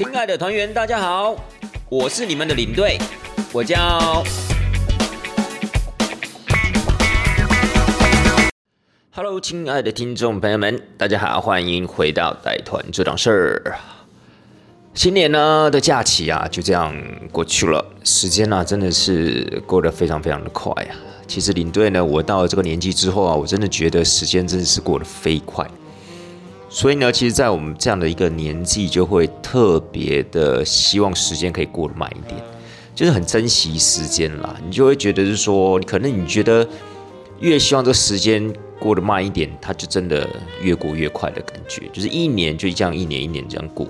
[0.00, 1.36] 亲爱的团员，大家好，
[1.90, 2.96] 我是你们的领队，
[3.52, 4.24] 我叫。
[9.10, 13.78] Hello，亲爱的听众朋友们，大家好，欢迎回到带团这档事儿。
[14.94, 16.96] 新年呢的假期啊，就这样
[17.30, 20.96] 过去了，时间呢真的是过得非常非常的快啊。
[21.26, 25.70] 其实领队呢，我到了这个年纪之后啊，我真的觉得时间真的是过得飞快。
[26.72, 32.40] 所以呢，其实，在我们这样的一个年纪，就会特别的希望时间可以过得慢一点，
[32.94, 34.56] 就是很珍惜时间啦。
[34.64, 36.66] 你就会觉得是说，可能你觉得
[37.40, 40.28] 越希望这时间过得慢一点，它就真的
[40.62, 41.82] 越过越快的感觉。
[41.92, 43.88] 就是一年就这样一年一年这样过。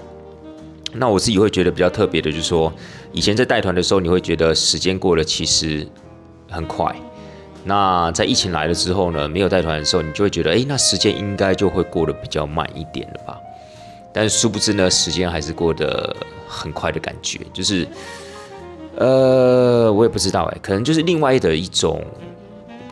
[0.94, 2.72] 那我自己会觉得比较特别的，就是说，
[3.12, 5.86] 以前在带团的时候，你会觉得时间过得其实
[6.48, 6.97] 很快。
[7.64, 13.38] 那在疫情来了之后呢，没有带团的时候，你就会觉得，哎，那时间应该就会过得比较慢一点了吧？
[14.12, 16.16] 但殊不知呢，时间还是过得
[16.48, 17.86] 很快的感觉，就是，
[18.97, 22.03] 呃，我也不知道哎，可能就是另外的一种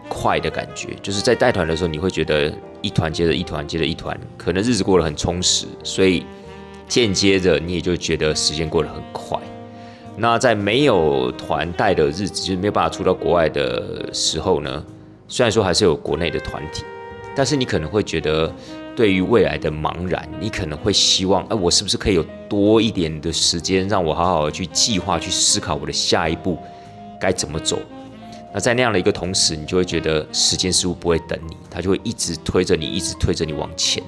[0.08, 2.52] 快的感觉，就是在带团的时候，你会觉得
[2.82, 6.24] 一团接着一团接着一团，可能日子过得很充实，所以
[6.86, 9.38] 间接着你也就觉得时间过得很快。
[10.20, 14.84] 那在没有团带的日子，就是没有办法出到国外的时候呢，
[15.28, 16.82] 虽然说还是有国内的团体，
[17.36, 18.52] 但是你可能会觉得，
[18.96, 26.58] 对于未来的茫然，你可能会希望，哎，我是不是可以有多一点的时间，让我好好的去计划、去思考我的下一步
[27.20, 27.78] 该怎么走？
[28.52, 34.02] 那在那样的一个同时，你就会觉得时间似乎不会等你，它就会一直推着你，一直推着你往前，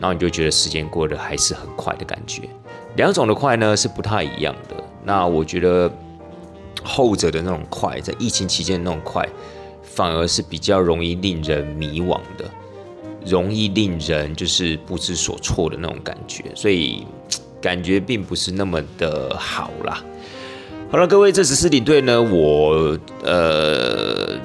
[0.00, 2.44] 然后你就觉得时间过得还是很快的感觉。
[2.94, 4.75] 两种的快呢是不太一样的。
[5.06, 5.88] 那我觉得
[6.82, 9.24] 后者的那种快，在疫情期间那种快，
[9.84, 12.44] 反而是比较容易令人迷惘的，
[13.24, 17.06] 容易令人就是不知所措的那种感觉，所以
[17.62, 20.02] 感觉并不是那么的好啦。
[20.90, 24.36] 好了，各位，这只是领队呢，我呃，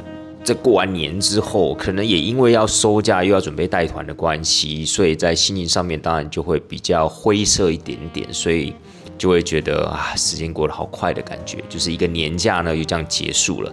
[0.43, 8.75] 在过完年之后，可能也因为要收假又要准备带团的关系，所以在心情上面当然就会比较灰色一点点，所以。
[9.21, 13.71] 就会觉得啊，时间过得好快的感觉，就是一个年假呢，就这样结束了。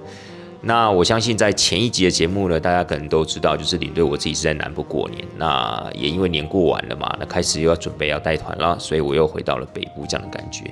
[0.60, 10.64] 那我相信在前一集的节目呢，大家可能都知道，就是领队我自己是在南部过年，那也因为年过完了嘛，那开始又要准备要带团了，所以我又回到了北部这样的感觉。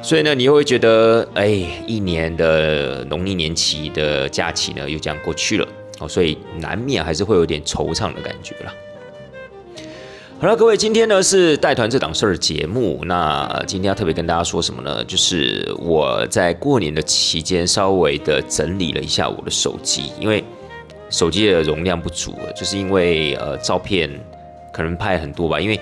[0.00, 1.48] 所以呢，你又会觉得，哎，
[1.86, 8.72] 一年的农历年期的假期呢，又这样过去了哦，所以难免还是会有点惆怅的感觉了。
[10.38, 13.02] 好了，各位，今天呢是带团这档事儿节目。
[13.06, 15.02] 那今天要特别跟大家说什么呢？
[15.04, 20.44] 就是我在过年的期间稍微的整理了一下我的手机，因为
[21.08, 24.10] 手机的容量不足了，就是因为呃照片
[24.70, 25.58] 可能拍很多吧。
[25.58, 25.80] 因为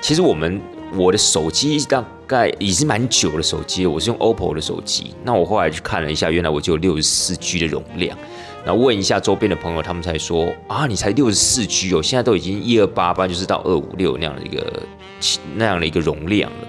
[0.00, 0.60] 其实我们
[0.94, 5.12] 我的手机大概已经蛮久的手机，我是用 OPPO 的手机。
[5.24, 8.16] 那我后来去看了一下，原来我就有六十四 G 的容量。
[8.68, 14.82] 然后问一下周边的朋友，他们才说啊，你才六十四 G 哦，现在都已经一二八八，就是到二五六那样的一个
[15.54, 16.68] 那样的一个容量了。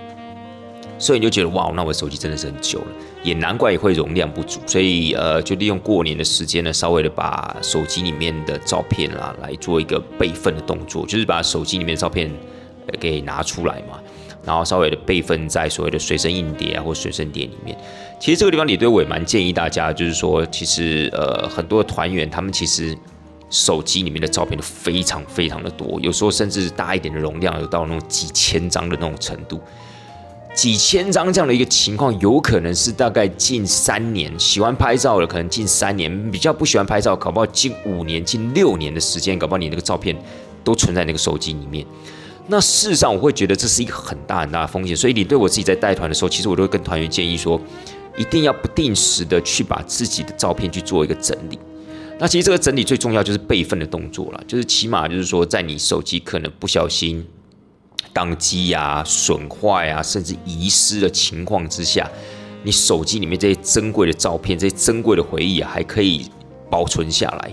[0.97, 2.87] 所以你就觉得哇，那我手机真的是很久了，
[3.21, 4.61] 也难怪也会容量不足。
[4.65, 12.31] 所以呃，就利用过年的时间呢，稍微的把手机里面的照片啊来做一个备份的动作，就是把手机里面的照片
[12.97, 13.99] 给拿出来嘛。
[14.45, 17.77] 然后稍微的备份在所谓的随身硬碟啊或随身碟里面。
[18.19, 22.97] 其实这个地方李队我也蛮建议大家，就是说，其实呃很多团员他们其实
[23.49, 29.59] 手机里面的照片都非常非常的多，有时候甚至大一点的容量有到那种几千张的那种程度。
[30.53, 40.13] 几千张这样的一个情况，有可能是大概近三年喜欢拍照的，可能近三年；比较不喜欢拍照，搞不好近五年、近六年的时间，搞不好你那个照片
[40.63, 41.85] 都存在那个手机里面。
[42.51, 47.61] 那事实上，我会觉得这是一个很大很大的风险，所以你对我自己在带团的时候，其实我都会跟团员建议说，
[48.17, 51.59] 一定要不定时的去把自己的照片去做一个整理。
[52.17, 57.23] 那其实这个整理最重要就是备份的动作了，就是起码就是说，在你手机可能不小心
[58.15, 62.09] 宕机呀、损坏啊，甚至遗失的情况之下，
[62.63, 66.25] 你手机里面这些珍贵的照片、这些珍贵的回忆啊，还可以
[66.67, 67.51] 保存下来。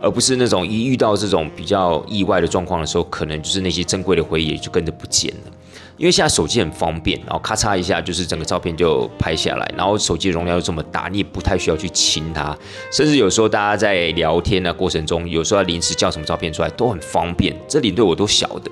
[0.00, 5.52] 而不是那种一遇到这种比较意外的状况的时候，可能就是那些珍贵的回忆也就跟着不见了。
[5.98, 12.56] 因为现在手机很方便，然后咔嚓一下就是整个照片就拍下来，然后手机容量又这么大，你也不太需要去清它。
[12.90, 17.54] 甚至有时候大家在聊天的过程中，有时候要临时叫什么照片出来都很方便。
[17.68, 18.70] 这领队我都晓得。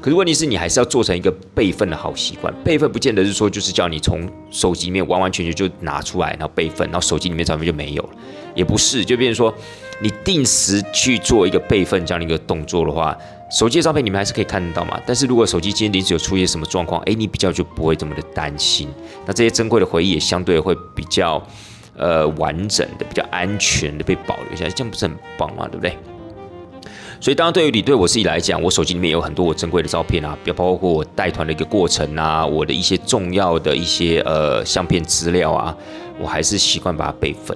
[0.00, 2.50] 可是问题是你还是要做成一个备份的好习惯。
[2.64, 8.08] 备份不见得是说就是叫你从手机里面完完全全就拿出来，然后备份，然后手机里面照片就没有了，
[8.54, 9.54] 也不是，就变成说。
[10.02, 13.16] 你定时去做一个备份这样的一个动作的话，
[13.50, 15.00] 手机的照片你们还是可以看得到嘛。
[15.06, 18.88] 但是如果手机今天临时有出现什么状况，哎，你比较就不会这么的担心。
[19.26, 21.42] 那这些珍贵的回忆也相对会比较
[21.96, 25.68] 呃完整的、比较安全的被保留下来，这样不是很棒吗？
[25.68, 25.96] 对不对？
[27.20, 35.76] 所以，当然，对于你对我自己来讲，我手机里面有很多我珍贵的照片啊，比包括我带团的一个过程啊，我的一些重要的一些呃相片资料啊，
[36.18, 37.54] 我还是习惯把它备份。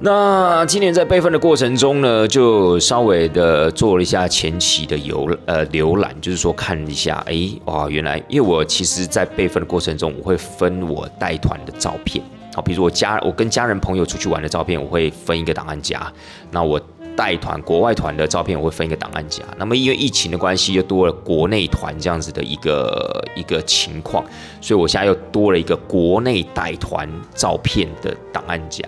[0.00, 12.22] 那今年在备份的过程中呢，就稍微的做了一下前期的游呃浏览，就是说看一下，哎哇，原来因为我其实在备份的过程中，我会分我带团的照片，
[12.54, 16.12] 好，比如我家我跟家人朋友出去玩的照片，我会分一个档案夹，
[16.50, 16.80] 那我。
[17.16, 19.44] 带团国外团的照片，我会分一个档案夹。
[19.56, 24.24] 那么因为疫情的关系，又多了国内团这样子的一个一个情况，
[24.60, 28.82] 所以我现在又多了一个国内带团照片的档案夹。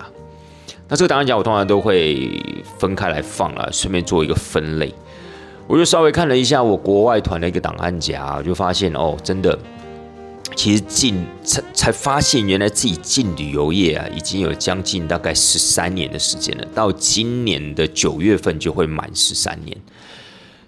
[0.88, 2.41] 那这个档案夹我通常都会
[2.79, 4.94] 分开来放了，顺便做一个分类。
[5.67, 9.59] 我就稍微看了一下我国外团的一个档案夹，我就发现哦，真的。
[10.55, 16.65] 其实进才才发现，原来自己进旅游业啊，已经有将近大概十三年的时间了。
[16.75, 19.77] 到今年的九月份就会满十三年，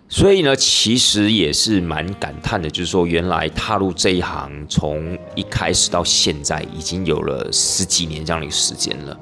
[0.09, 9.19] 所以呢，其实也是蛮感叹的，就是说，原来踏入这一行，从一开始到现在，已经有了十几年这样的一个时间了。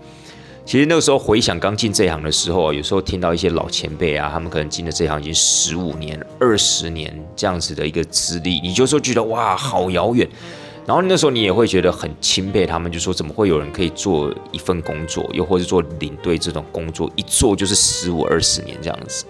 [0.66, 10.28] 其实那个时候回想刚进这行的时候啊有时候听到一些老前辈啊，他们可能进了这行已经十五年、二十年这样子的一个资历，你就说觉得哇，好遥远。
[10.84, 19.24] 然后那时候你也会觉得很钦佩他们，就说怎么会有人可以做一份工作，又或者做领队这种工作，一做就是十五二十年这样子。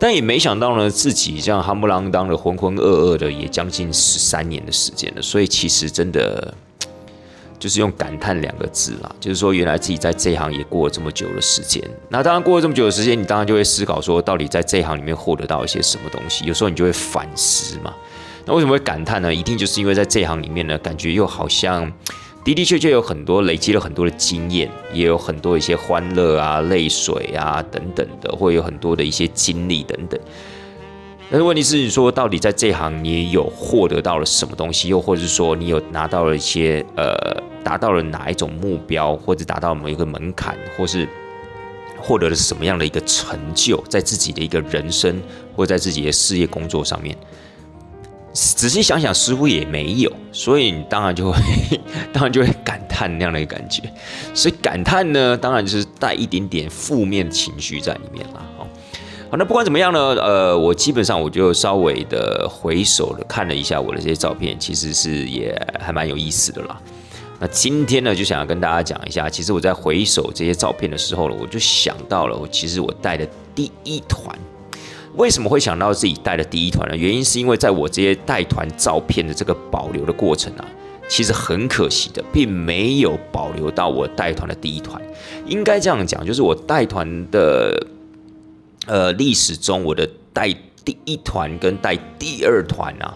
[0.00, 5.22] 但也没想到呢，自己这样夯不啷当的、浑浑噩噩的，也将近十三年的时间了。
[5.22, 6.52] 所以其实真的。
[7.64, 11.82] 就是用感叹两个字啦，就是说原来自己在这行也过了这么久的时间。
[12.10, 16.44] 那当然过了这么久的时间，你当然就会思考说，到底在这行里面获得到一些什么东西？
[16.44, 17.94] 有时候你就会反思嘛。
[18.44, 19.34] 那为什么会感叹呢？
[19.34, 21.90] 一定就是因为在这行里面呢，感觉又好像
[22.44, 30.20] 的的确确有很多累积了很多的经验，也有很多一些欢乐啊、泪水啊等等的，会有很多的一些经历等等。
[31.30, 34.90] 但是问题是，你说到底在这行你有获得到了什么东西？
[34.90, 37.42] 又或者是说你有拿到了一些呃？
[37.64, 41.08] 达到了哪一种目标，或者达到某一个门槛，或是
[41.98, 45.20] 获得了什么样的一个成就，在自己的一个人生
[45.56, 47.16] 或在自己的事业工作上面，
[48.32, 51.38] 仔细想想，似乎也没有，所以你当然就会，
[52.12, 53.82] 当然就会感叹那样的一个感觉。
[54.34, 58.44] 所以感叹呢，当然就是带一点点负面情绪在里面了。
[58.58, 58.66] 好，
[59.30, 66.78] 好，那不管怎么样呢，呃，我基本上我就稍微的回首的看了一下我的这些照片，其实是也还蛮有意思的啦。
[67.44, 74.34] 那今天呢，就想要跟大家讲一下，其实我在回首这些照片的时候呢，我就想到了，我其实我带的第一团，
[75.16, 76.96] 为什么会想到自己带的第一团呢？
[76.96, 80.64] 原因是因为在我这些带团照片的这个保留的过程啊，
[81.06, 84.98] 其实很可惜的，并没有保留到我带团的第一团。
[85.44, 87.86] 应该这样讲，就是我带团的
[88.86, 90.50] 呃历史中，我的带
[90.82, 93.14] 第一团跟带第二团啊，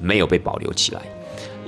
[0.00, 1.02] 没有被保留起来。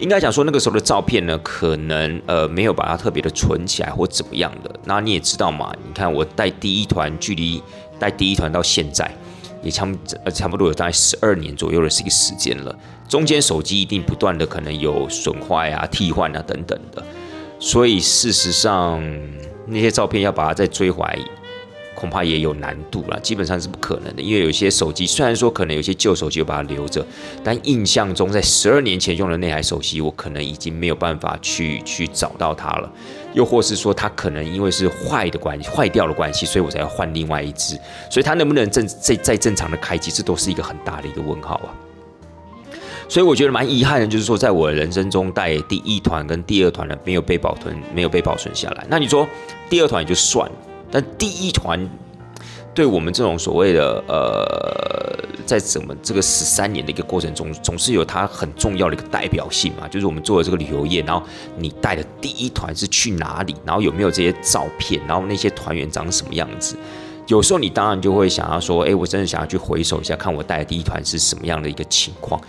[0.01, 4.75] 应该讲说那个时候的照片呢，可能呃没有把它特别的存起来或怎么样的。
[4.85, 7.63] 那你也知道嘛，你看我带第一团，距离
[7.99, 9.11] 带第一团到现在
[9.63, 9.89] 也差
[10.25, 12.75] 呃差不多有大概十二年左右的这个时间了。
[13.09, 17.03] 中间手机一定不断的可能有损坏啊、替换啊等等的，
[17.59, 19.03] 所以事实上
[19.67, 21.19] 那些照片要把它再追回来。
[21.99, 24.23] 恐怕也有难度了，基本上是不可能的。
[24.23, 27.05] 因为有些手机虽然说可能有些旧手机我把它留着，
[27.43, 32.89] 但印象中在十二年前用的那台手机，我可能已经没有办法去去找到它了。
[33.35, 37.75] 又或是说它可能因为是坏的关系、坏掉的关系，所以我才要换另外一只。
[38.09, 41.75] 所以它能不能正再再正常的开机，这都是一个很大的一个问号啊。
[43.09, 48.87] 所以我觉得蛮遗憾的，就是说在我人生中带第一团跟第二团呢，没有被保存，没有被保存下来。
[48.89, 49.27] 那你说
[49.69, 50.53] 第二团也就算了。
[50.91, 51.89] 但第一团
[52.75, 59.89] 对我们这种所谓的呃，在怎么这个十三年的一个过程中，总是有它很重要的一个代表性嘛。
[59.89, 61.27] 就是我们做的这个旅游业，然后
[61.57, 66.77] 你带的第一团是去哪里，然后有没有这些照片，然后那些团员长什么样子？
[67.27, 72.41] 有时候你当然就会想要说，哎，我真的想要去回首一下，看我带的第一团是什么样的一个情况。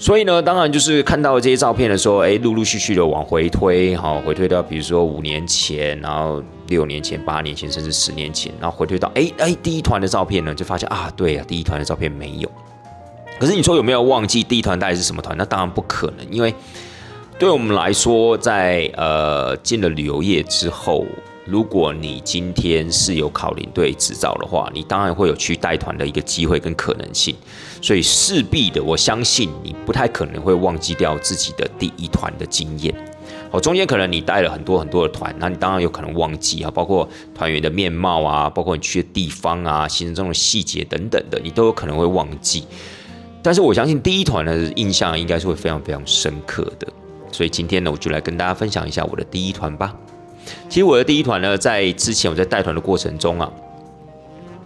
[0.00, 12.50] 所以呢，当然就是看到这些照片的时候，哎，陆陆续续的往回推，好，回推到比如说五年前，然后六年前、八年前，甚至十年前，然后回推到哎哎第一团的照片呢，就发现啊，对啊，第一团的照片没有。
[13.38, 15.36] 可是你说有没有忘记第一团大概是什么团？
[15.36, 16.54] 那当然不可能，因为
[17.38, 21.04] 对我们来说，在呃进了旅游业之后，
[21.50, 27.34] 如果你今天是有考领队执照的话，你当然会有去带团的一个机会跟可能性，
[27.82, 32.94] 所以势必的，我相信你不太可能会忘记掉自己的第一团的经验。
[33.50, 42.62] 哦，中间可能你带了很多很多的团，那你当然有可能忘记啊，包括团员的面貌啊，包括你去的地方啊，行程中的细节等等的，你都有可能会忘记。
[43.42, 46.86] 但是我相信第一团的印象应该是会非常非常深刻的。
[47.32, 49.92] 所以今天呢，我就来跟大家分享一下我的第一团吧。
[50.68, 53.50] 其实我的第一团呢，在之前我在带团的过程中啊，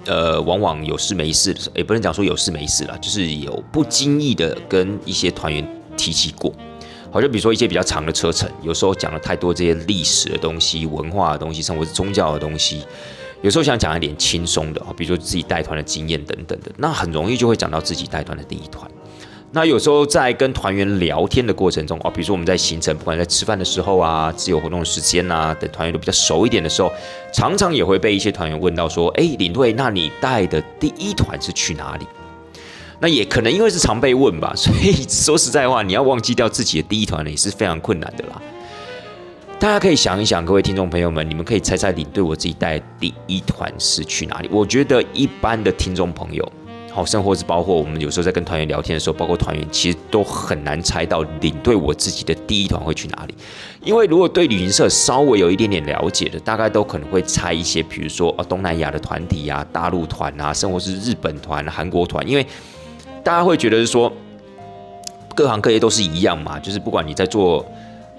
[0.06, 6.52] 呃，往往有事没事，也不能讲说有事没事了，就是有不经意的跟一些团员提起过。
[7.10, 12.82] 好，就比如说一些比较长的车程，有时候讲了太多这些历史的东西、文化的东西，甚至是宗教的东西。
[13.40, 18.90] 有时候想讲一点轻松的，比如说自己带团的经验等等的，那很容易就会讲到自己带团的第一团。
[19.54, 26.92] 那有时候在跟团员聊天的过程中啊，比如说我们在行程，不管在吃饭的时候啊、自由活动的时间啊，等团员都比较熟一点的时候，
[27.32, 32.06] 常常也会被一些团员问到说：“哎，领队，那你带的第一团是去哪里？”
[32.98, 38.42] 那也可能因为是常被问吧， 所以说实在话，你要忘记掉自己的第一团呢，也是非常困难的啦。
[39.60, 44.48] 大家可以想一想，各位听众朋友们，你们可以猜猜领队我自己带第一团是去哪里？
[44.50, 46.52] 我觉得一般的听众朋友。
[46.94, 53.34] 好，甚或是包括我们有时候在跟团员聊天的时候，包括团员其实都很难猜到领队我自己的第一团会去哪里。
[53.82, 62.46] 因为如果对旅行社稍微有一点点了解的，大概都可能会猜一些，比如说啊东南亚的团体啊、大陆团啊，甚或是日本团、韩国团，因为
[63.24, 64.12] 大家会觉得是说
[65.34, 67.66] 各行各业都是一样嘛，就是不管你在做。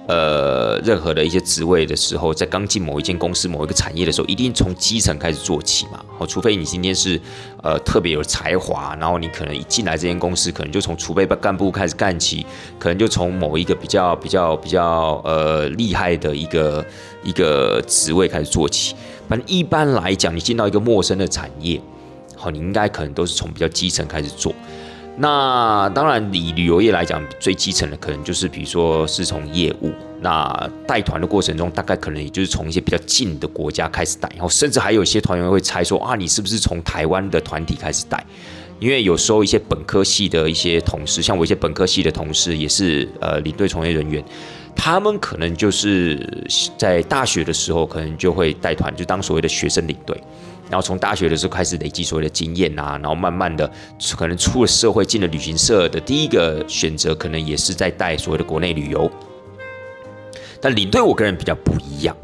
[0.07, 5.99] 呃，任何的一些职位的时候，在刚进某一间公司、某一个产业的时候，一定从基层开始做起嘛。
[6.17, 7.19] 好，除非你今天是
[7.63, 12.45] 呃特别有才华，然后你可能一进来这间公司，可能就从储备干部开始干起，
[12.77, 16.85] 可能就从某一个比较比较比较呃厉害的一个
[17.23, 18.95] 一个职位开始做起。
[19.27, 21.81] 反正一般来讲，你进到一个陌生的产业，
[22.35, 24.53] 好，你应该可能都是从比较基层开始做。
[25.17, 29.91] 那当然，以旅游业来讲，最基层的可能就是，比如说是从业务。
[30.21, 38.25] 那带团的过程中，大概可能也就是从一些比较近的国家开始带，然后甚至还有一些团员会猜说啊，你是不是从台湾的团体开始带？
[38.79, 44.21] 因为有时候一些本科系的一些同事，像我一些本科系的同事，也是呃领队从业人员，
[44.75, 46.27] 他们可能就是
[46.77, 50.19] 在大学的时候，可能就会带团，就当所谓的学生领队。
[50.69, 53.69] 然后从大学的时候开始累积所谓的经验啊，然后慢慢的
[54.17, 59.09] 可能出了社会进了旅行社的第一个选择，可能也是在带所谓的国内旅游。
[60.59, 62.17] 但领队我个人比较不一样，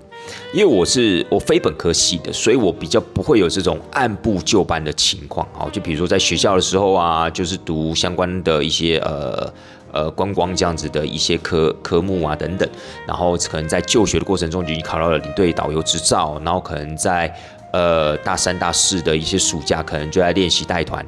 [0.54, 5.48] 因为我是我非本科系的，所以我比较不会有这种按部就班的情况。
[5.54, 9.54] 好，就比如说在学校的时候啊，就是读相关的一些呃
[9.92, 12.68] 呃观光这样子的一些科科目啊等等，
[13.06, 17.32] 然后可能在就学的过程中就已经考到了领队导游执照，然后可能在。
[17.72, 21.06] 呃，大三、大四的一些暑假，可能就在练习带团，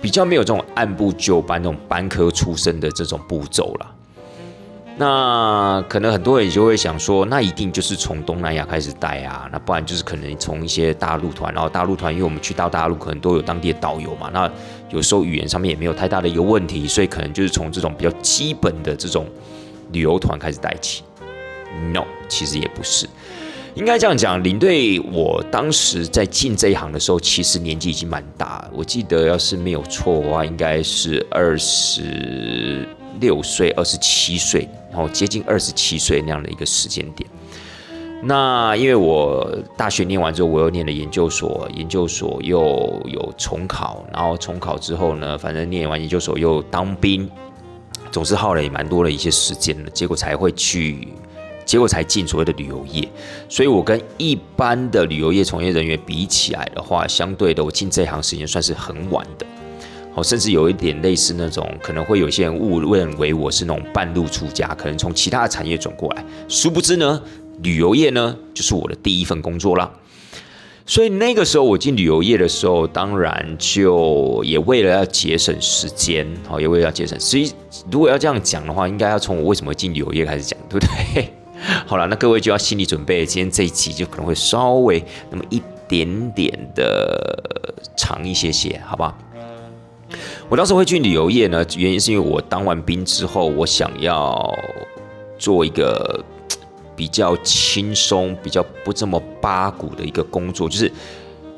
[0.00, 3.92] 比较没有这种按部就班、那种班科出身的这种步骤了。
[4.98, 14.50] 那可能很多人就会想说，那一定就是从东南亚开始带啊，那不然就是可能从一些大陆团，然后大陆团，因为我们去到大陆，可能都有当地的导游嘛，那
[14.88, 19.26] 有时候语言上面也没有太大的一个问题，所以可能就是从这种比较基本的这种
[19.92, 21.02] 旅游团开始带起。
[21.92, 23.06] No，其实也不是。
[23.76, 28.66] 应该这样讲，领队我当时在进这一行的时候，其实年纪已经蛮大。
[28.72, 32.88] 我记得要是没有错的话，应该是二十
[33.20, 37.28] 六岁、二十七岁，然后接近二十七岁那样的一个时间点。
[38.22, 47.30] 那因为我大学念完之后，我又念了研究所，研究所又有重考，然后重考之后呢，反正念完研究所又当兵，
[48.10, 51.08] 总是耗了也蛮多的一些时间的，结果才会去。
[51.66, 53.06] 结果才进所谓的旅游业，
[53.48, 59.44] 所以我跟一般的旅游业从业人员比起来的话，相对的我进这行时间算是很晚的，
[60.14, 67.20] 好，甚至有一点类似那种，可能会有些人误认为我是那种半路出家，可能从其他的产业转过来，殊不知呢，
[67.62, 69.90] 旅游业呢就是我的第一份工作啦。
[70.88, 77.18] 所以那个时候我进旅游业的时候，当然就也为了要节省时间，好，也为了要节省。
[77.18, 77.50] 所以
[77.90, 81.35] 如果要这样讲的话，应该要从我为什么进旅游业开始讲，对不对？
[81.86, 87.42] 好了，那各位就要心理准备，今天这一集就可能会稍微那么一点点的
[87.96, 89.16] 长一些些，好不好？
[90.48, 94.56] 我当时会去旅游业呢，原因是因为我当完兵之后，我想要
[95.38, 96.24] 做一个
[96.94, 100.90] 比较轻松、比较不这么八股的一个工作，就是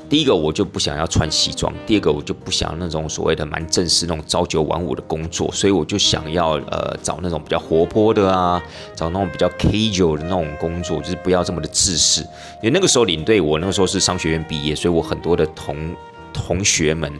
[0.09, 8.59] 第一个我就不想要穿西装，第二个我就不想要那种所谓的蛮正式那种朝九晚五的工作，所以我就想要呃找那种比较活泼的啊，
[8.95, 12.21] 找那种比较 casual 的那种工作，就是不要这么的自私。
[12.21, 15.95] 因为那个时候领队，我那个时候是商学院毕业，所以我很多的同
[16.33, 17.11] 同学们，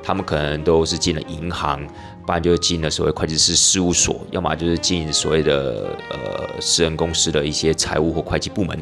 [0.00, 1.84] 他们可能都是进了银行，
[2.24, 8.80] 不然就是进了所谓会计师事务所，要么就是进所谓的呃私人公司的一些财务或会计部门。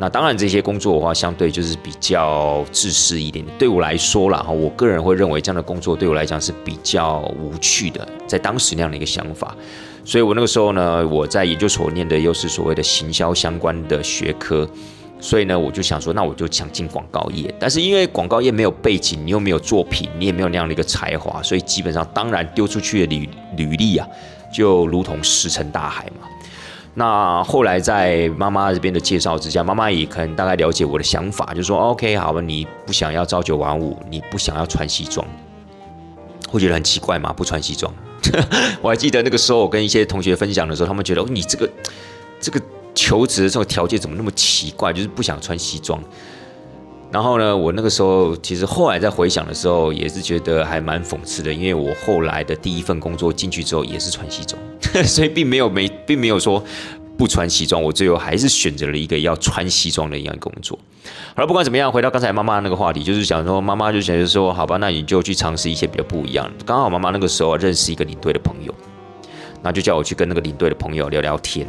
[0.00, 3.44] 那当然，这些工作的话，相对就是比较自私一点。
[3.58, 9.54] 对我来说啦，哈，我个人会认为这样的工作对我来讲是比较无趣的，在当时那样的一个想法。
[10.02, 14.66] 所以我那个时候呢，我在研究所念的又是所谓的行销相关的学科，
[15.20, 17.54] 所以呢，我就想说，那我就想进广告业。
[17.60, 23.28] 但是因为广告业没有背景，你又没有作品，你也没有那样的一个才华，所以基本上当然丢出去的履
[23.58, 24.08] 履历啊，
[24.50, 26.26] 就如同石沉大海嘛。
[26.94, 35.24] 那后来在妈妈这边的介绍之下，妈妈也可能大概了解我的想法，就说 OK，好吧，你不想要朝九晚五，你不想要穿西装，
[36.48, 37.32] 会觉得很奇怪吗？
[37.32, 37.92] 不穿西装，
[38.82, 41.70] 我还记得那个时候我跟一些同学分享的时候，他们觉得哦你这个
[42.40, 42.60] 这个
[42.92, 46.02] 求职的这种条件怎么那么奇怪，就是不想穿西装。
[47.12, 54.60] 然后呢，我那个时候其实后来在回想的时候，也是觉得还蛮讽刺的，因为我后来的第一份工作进去之后也是穿西装，
[55.04, 56.62] 所以并没有没并没有说
[57.16, 60.78] 不穿西装，我最后还是选择了一个要穿西装的一样工作。
[61.34, 66.64] 好了，不管怎么样，回到刚才妈妈那个话题，就是想说妈妈就想着说，好吧，那你就去尝试一些比较不一样的。
[66.64, 68.74] 刚好妈妈那个时候认识一个领队的朋友，
[69.62, 71.66] 那就叫我去跟那个领队的朋友聊聊天。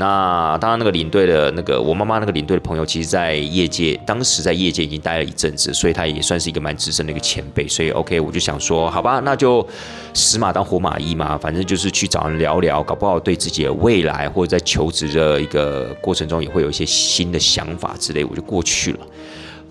[0.00, 7.66] 那当然，那个领队的那个我妈妈那个领队的朋友，其实，在业界当时在业界已经待了一阵子，所以他也算是一个蛮资深的一个前辈。
[7.66, 9.66] 所以，OK，我就想说，好吧，那就
[10.14, 19.00] 死马当活马医嘛，反正就是去找人聊聊，搞不好对自己的未来或者在求职的一个过程中，也会有一些新的想法之类，我就过去了。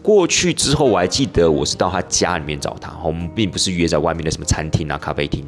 [0.04, 5.46] 过去之后，我还记得我是到他家里面找他，我们并不是约在外面的什么餐厅啊、咖啡厅。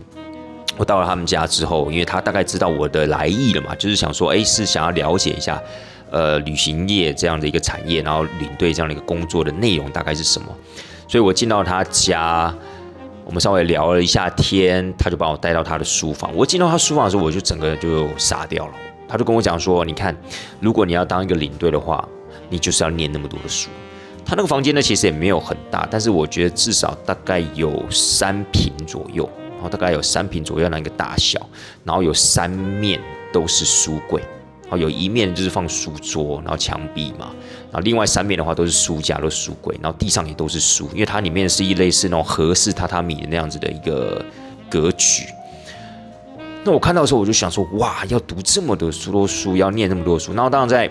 [0.79, 5.61] 我到了他们家之后，因为他大概知道我的来意了嘛，就是想说，哎，是想要了解一下，
[6.09, 10.47] 呃，旅行业这样的一个产业，然后领队这样的一个工作的内容大概是什么。
[11.05, 12.55] 所以我进到他家，
[13.25, 16.33] 我们稍微聊了一下天，他就把我带到他的书房。
[16.33, 18.73] 我进到他书房的时候，我就整个就傻掉了。
[19.05, 20.15] 他就跟我讲说，你看，
[20.61, 22.07] 如果你要当一个领队的话，
[22.47, 23.69] 你就是要念那么多的书。
[24.25, 29.29] 他那个房间呢，其实也没有很大，但是我觉得至少大概有三平左右。
[29.59, 31.37] 然后大概有三平左右那一个大小，
[31.83, 32.97] 然后有三面
[33.33, 34.21] 都是书柜，
[34.63, 37.31] 然后有一面就是放书桌，然后墙壁嘛，
[37.69, 44.23] 然后另外三面的话都是书架，都是书柜，然后地上也都是书，因为它里面是一类似那种合适榻榻米的那样子的一个
[44.69, 45.25] 格局。
[46.63, 50.33] 那我看到的时候，我就想说，哇，要读这么多书多书，要念那么多书。
[50.33, 50.89] 然后当然在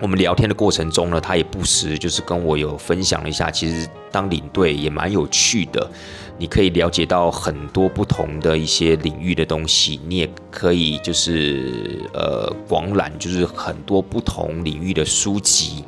[0.00, 5.90] 我们聊天的过程中呢，他也不时就是跟我有分享了一下，其实当领队也蛮有趣的。
[6.38, 15.82] 你可以了解到很多不同的一些领域的东西，你也可以就是呃广览，就是很多不同领域的书籍。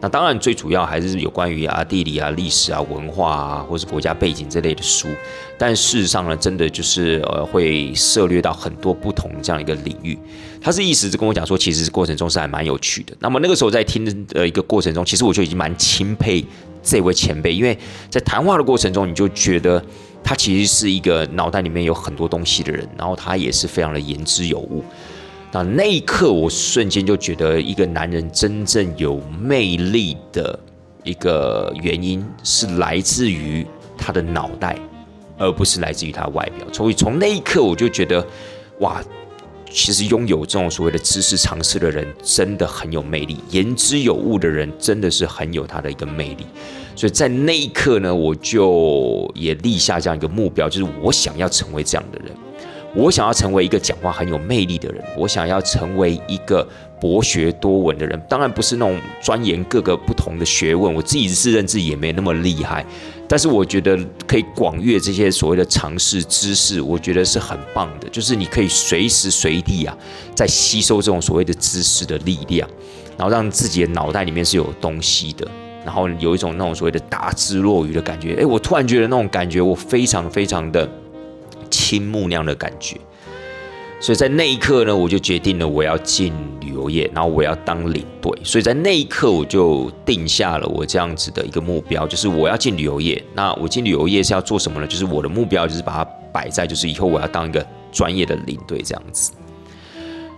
[0.00, 5.08] 那当然最主要还是有关于啊地理啊历史啊文化啊，或是国家背景这类的书。
[5.58, 10.18] 但事实上呢，真的就是呃会涉猎到很多不同这样一个领域。
[10.60, 13.16] 他是意思是跟我讲说，其实过程中是还蛮有趣的。
[13.20, 16.44] 那么那个时候在听的一个过程中，其实我就已经蛮钦佩。
[16.88, 17.76] 这位前辈，因为
[18.08, 19.84] 在谈话的过程中，你就觉得
[20.22, 24.84] 他其实是一个脑袋里面有很多东西的人，然后他也是非常的言之有物。
[25.52, 30.58] 那那一刻，我瞬间就觉得，一个男人真正有魅力的
[31.04, 34.78] 一个原因是来自于他的脑袋，
[35.38, 36.66] 而不是来自于他的外表。
[36.72, 38.26] 所以从那一刻，我就觉得，
[38.80, 39.02] 哇！
[39.68, 46.46] 其实拥有这种所谓的知识常识的人，真的很有魅力；言之有物的人，真的是很有他的一个魅力。
[46.94, 52.30] 所以在那一刻呢，我就也立下这样一个目标，就是我想要成为这样的人。
[52.96, 56.66] 我想要成为一个讲话很有魅力的人，我想要成为一个
[56.98, 58.18] 博学多闻的人。
[58.26, 62.82] 当然不是那种钻研各个不同的学问，我自己自认自己也没那么厉害。
[63.28, 68.08] 但是我觉得可以广阅这些所谓的常识知识，我觉得是很棒的。
[68.08, 69.94] 就是你可以随时随地啊，
[70.34, 72.66] 在吸收这种所谓的知识的力量，
[73.18, 75.46] 然后让自己的脑袋里面是有东西的，
[75.84, 78.36] 然后有一种那种所谓的大智若愚的感觉。
[78.36, 80.88] 诶，我突然觉得那种感觉，我非常非常的。
[81.86, 82.96] 青木那样的感觉，
[84.00, 88.32] 所以在那一刻呢，我就决定了我要进旅游业，然后我要当领队。
[88.42, 93.22] 所以在那一刻，我就定下了我这样子的一个目标，就是我要进旅游业。
[93.36, 94.86] 那我进旅游业是要做什么呢？
[94.88, 99.30] 就是我的目标就是把它摆在，就是以后我要当一个专业的领队这样子。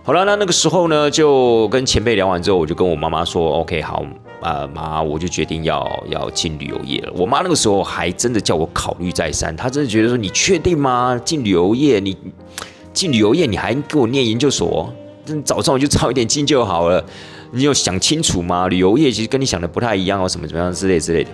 [0.09, 4.03] 好了，那那个时候呢，就跟前辈聊完之后，我就跟我妈妈说：“OK，好，
[4.41, 7.13] 啊妈，我就决定要要进旅游业了。
[7.15, 11.21] 我妈那个时候还真的叫我考虑再三，她真的觉得说你确定吗？
[11.23, 12.17] 进旅游业，你
[12.91, 14.91] 进旅游业你还给我念研究所？
[15.45, 17.05] 早上我就早一点进就好了。
[17.51, 18.67] 你有想清楚吗？
[18.67, 21.29] 旅游业其实跟你想的不太一样哦，什么怎么样之类之类的。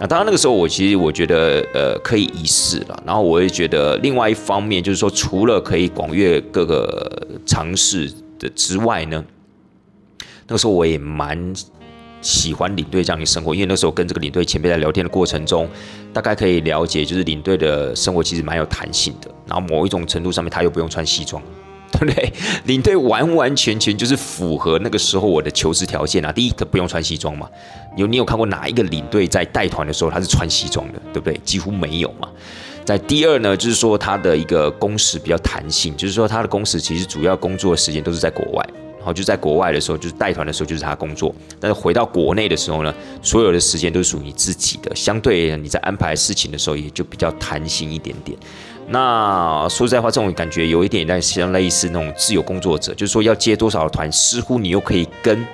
[0.00, 3.02] 那当然那个时候我其实我觉得呃可以一试了。
[3.04, 9.24] 然后我也觉得另外一方面就是说，除了可以广阅各个尝试的之外呢。
[10.50, 11.52] 那个时候我也蛮
[12.22, 15.68] 喜欢领队这样的生活，因为那时候跟这个领队前辈在聊天的过程中，
[16.10, 19.30] 大概可以了解，就是领队的生活其实蛮有弹性的。
[19.46, 21.42] 然后某一种程度上面，他又不用穿西装，
[21.92, 22.32] 对不对？
[22.64, 26.30] 领队完完全全就是符合那个时候我的求职条件啊。
[26.30, 27.48] 第一，他不用穿西装嘛。
[27.96, 31.38] 有你有看过哪一个领队在带团的时候他是穿西装的，对不对？
[31.44, 32.28] 几乎没有嘛。
[32.84, 38.64] 在第二呢，就是说他的一个工时比较弹性，就是说他的工时其实主要工作的时间都是在国外。
[38.98, 44.94] 然后就在国外的时候，就是带团的时候，就是他工作；但是回到国内的时候呢，所有的时间都是属于你自己的。
[44.94, 48.36] 相对你在安排事情的时候，也就比较弹性一点点。
[48.90, 55.46] 那说实在话，这种感觉有一点点像类似那种自由工作者，就是说要接多少团，似乎你又可以跟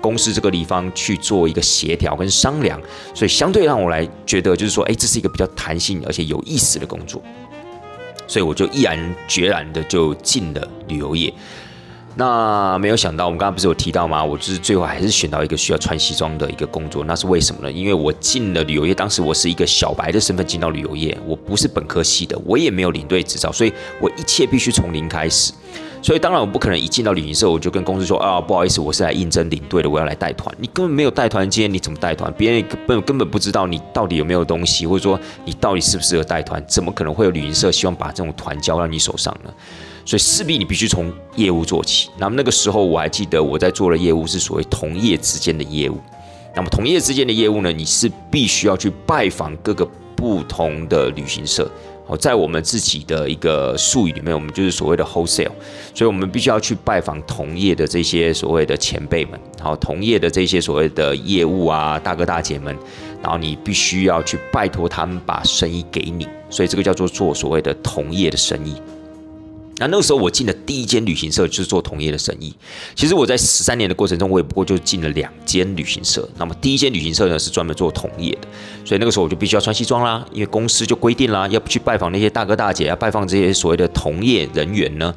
[0.00, 2.80] 公司这个地方去做一个协调跟商量。
[3.12, 7.20] 所以相对让我来觉得，就是说，哎，这是一个比较弹性而且有意思的工作。
[8.28, 11.32] 所以我就毅然决然的就进了旅游业。
[12.18, 14.24] 那没有想到，我们刚刚不是有提到吗？
[14.24, 17.70] 我就是最后还是选到一个需要穿西装的一个工作，那是为什么呢？
[17.70, 25.52] 因为我进了旅游业，当时我是一个小白的身份进到旅游业，我不是本科系的，我也没有领队执照，所以我一切必须从零开始。
[26.02, 30.54] 所以当然我不可能一进到旅行社，我就跟公司说啊，不好意思，我是来应征领队的，我要来带团。
[30.58, 32.32] 你根本没有带团经验，你怎么带团？
[32.38, 36.64] 别人根本根本不知道你到底有没有东西，或者说你到底适不适合带团？
[36.66, 39.50] 怎么可能会有旅行社希望把这种团交到你手上呢？
[40.06, 42.08] 所以势必你必须从业务做起。
[42.16, 45.98] 那么那个时候我还记得我在做的业务是所谓同业之间的业务。
[46.54, 51.70] 那么同业之间的业务呢，你是必须要去拜访各个不同的旅行社。
[52.06, 55.50] 好，在我们自己的一个术语里面，我们就是所谓的 wholesale。
[55.92, 62.74] 所以我们必须要去拜访同业的这些所谓的前辈们，好，同业的这些所谓的业务啊，大哥大姐们，
[63.20, 66.28] 然后你必须要去拜托他们把生意给你。
[66.48, 68.76] 所以这个叫做做所谓的同业的生意。
[69.78, 72.54] 那那个时候我进的第一间旅行社就是做同业的生意。
[72.94, 76.26] 其实我在十三年的过程中，我也不过就进了两间旅行社。
[76.38, 78.48] 那么第一间旅行社呢是专门做同业的，
[78.84, 85.14] 所以那个时候我就必须要穿西装啦，因为公司就规定啦，要不去拜访那些大哥大姐，要拜访这些所谓的同业人员呢，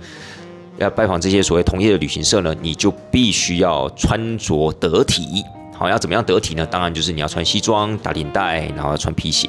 [0.77, 5.43] 要拜访这些所谓同业的旅行社呢，你就必须要穿着得体。
[5.73, 6.65] 好，要怎么样得体呢？
[6.65, 9.47] 当然就是你要穿西装、打领带，然后要穿皮鞋。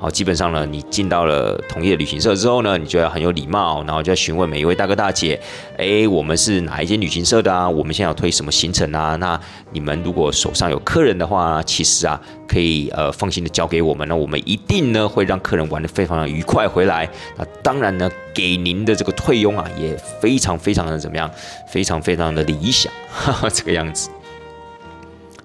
[0.00, 5.40] 好，基本上呢，你进到了同业旅行社之后呢，你就要很有礼貌，然后就要询问每一位大哥大姐，
[5.76, 7.68] 哎，我们是哪一间旅行社的啊？
[7.68, 9.16] 我们现在要推什么行程啊？
[9.16, 9.38] 那
[9.72, 17.10] 你们如果手上有客人的话，其实啊，可以呃放心的交给我们，那我们一定呢会让客人玩的非常的愉快回来。
[17.36, 21.28] 那当然呢，给您的这个退佣啊，也非常非常的怎么样？
[21.66, 24.10] 非常非常的理想，哈哈，这个样子。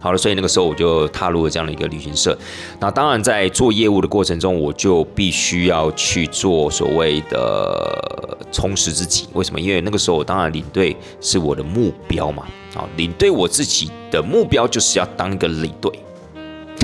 [0.03, 2.37] 好了，所以那个时候我就踏入了这样的一个旅行社。
[2.77, 9.29] 那当然，在做业务的过程中，我就必须要去做所谓的充实自己。
[9.31, 9.61] 为什么？
[9.61, 12.45] 因为那个时候，当然领队是我的目标嘛。
[12.75, 15.89] 好，领队我自己的目标就是要当一个领队。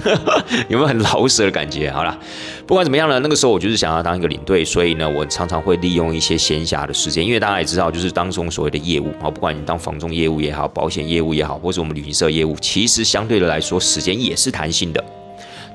[0.70, 1.90] 有没有很老舍的感觉？
[1.92, 2.18] 好了，
[2.66, 15.04] 不管怎么样呢，那个时候我就是想要当一个领队，所以呢，我常常会利用一些闲暇的时间，因为大家也知道，就是当中所谓的业务啊，不管你当房中业务也好，保险业务也好，或者我们旅行社业务，其实相对的来说，时间也是弹性的，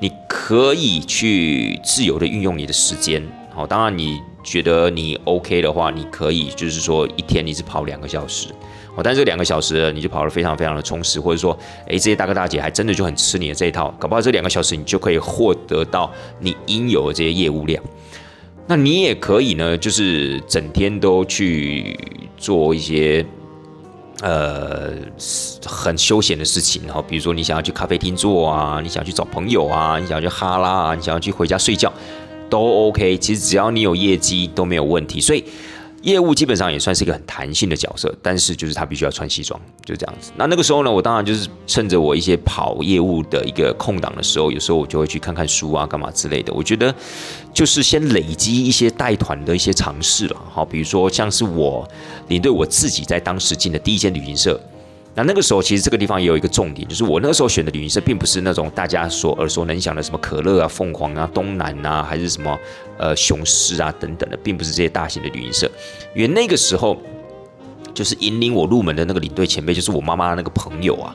[0.00, 3.22] 你可以去自由的运用你的时间。
[3.54, 8.48] 好，当然你觉得你 OK 的话，你可以就是说一天你是跑两个小时。
[8.96, 17.82] 哦，但是这两个小时你就跑得非常非常的充实，或者说，哎，这些大哥大姐还真的就很吃你的这一套，搞不好这两个小时你就可以获得到你应有的这些业务量。
[18.68, 21.98] 那你也可以呢，就是整天都去
[22.36, 23.26] 做一些
[24.22, 24.92] 呃
[25.66, 31.92] 很休闲的事情，然后比如说你想要去咖啡厅坐啊，你想要去找朋友啊，你想要去哈拉啊，你想要去回家睡觉，
[32.48, 33.18] 都 OK。
[33.18, 35.42] 其实只要你有业绩都没有问题，所以。
[36.04, 40.30] 业务基本上也算是一个很弹性的角色，但是就是他必须要穿西装，就这样子。
[40.36, 46.52] 那那个时候呢，我当然就是趁着我一些跑业务的一个空档的时候，有时候我就会去看看书啊，干嘛之类的。
[46.52, 46.94] 我觉得
[47.52, 51.88] 就是先累积一些带团的一些尝试了，好，比如说像是我
[52.28, 54.60] 领队我自己在当时进的第一间旅行社。
[55.16, 62.58] 那那个时候，其实这个地方也有一个重点，就是我那个时候选的旅行社，并不是那种大家所耳熟能详的什么可乐啊、凤凰啊、东南啊，还是什么
[62.98, 65.70] 呃雄狮啊等等的，并不是这些大型的旅行社。
[66.14, 67.00] 因为那个时候，
[67.94, 71.14] 就是引领我入门的那个领队前辈，就是我妈妈的那个朋友啊。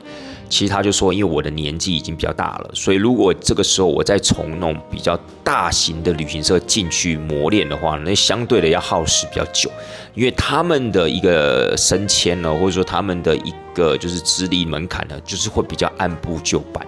[0.50, 9.70] 其实他就说，因为我的年纪已经比较大了，所以如果这个时候我再从那种比较大型的旅行社进去磨练的话，那相对的要耗时比较久，
[10.14, 16.84] 因为他们的一个升迁呢，或者说他们的一个就是资历门槛呢，就是会比较按部就班。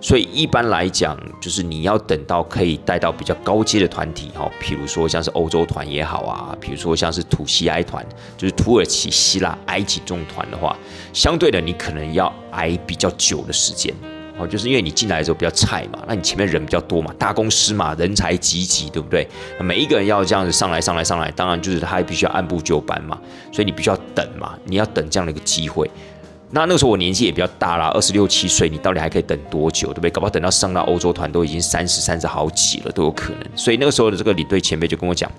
[0.00, 8.04] 所以一般来讲，就是你要等到可以带到比较高阶的团体，哈，比如说像是欧洲团也好啊，比如说像是土西埃团，
[8.36, 10.76] 就是土耳其、希腊、埃及这种团的话，
[11.12, 13.92] 相对的你可能要挨比较久的时间，
[14.38, 19.26] 哦，就是因为你进来的时候比较菜嘛，那你前面人比较多嘛，大公司嘛，人才济济，对不对？
[19.60, 23.18] 每一个人要这样子上来、上来、上来，当然就是他必须要按部就班嘛，
[23.52, 25.90] 所以你必须要等嘛，你要等这样的一个机会。
[26.50, 30.10] 那那个时候我年纪也比较大啦，二十六七岁，你到底还可以等多久，对不对？
[30.10, 33.42] 搞不好等到上到欧洲团都已经三十三十好几了，都有可能。
[33.54, 35.30] 所以那个时候的这个领队前辈就跟我讲，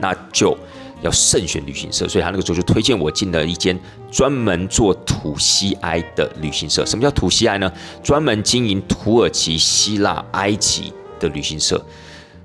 [0.00, 0.56] 那就
[1.02, 2.06] 要慎选旅行社。
[2.06, 3.76] 所以他那个时候就推荐我进了一间
[4.08, 6.86] 专门做土西埃的旅行社。
[6.86, 7.72] 什么叫土西埃呢？
[8.00, 11.84] 专门经营土耳其、希腊、埃及的旅行社。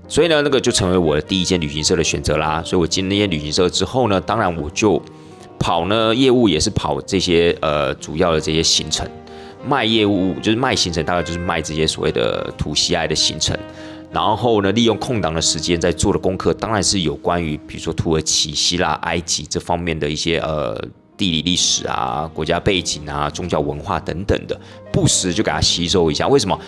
[0.08, 2.64] 所以呢，那个就成为我的第一间旅行社的选择啦。
[2.66, 5.00] 所以我进那间旅行社之后呢，当然我就。
[5.60, 9.08] 跑呢，业务也是跑这些呃主要的这些行程，
[9.68, 13.58] 卖业务就是卖行程，大概就是卖这些所谓的土西爱的行程。
[14.12, 20.76] 然后呢，利用空档的时间在做的功课，当然是有关于比如说土耳其、希腊、埃及这方面的一些呃
[21.16, 24.60] 地理历史啊、国家背景啊、宗教文化等等的，
[24.92, 26.28] 不时就给他吸收一下。
[26.28, 26.60] 为什么？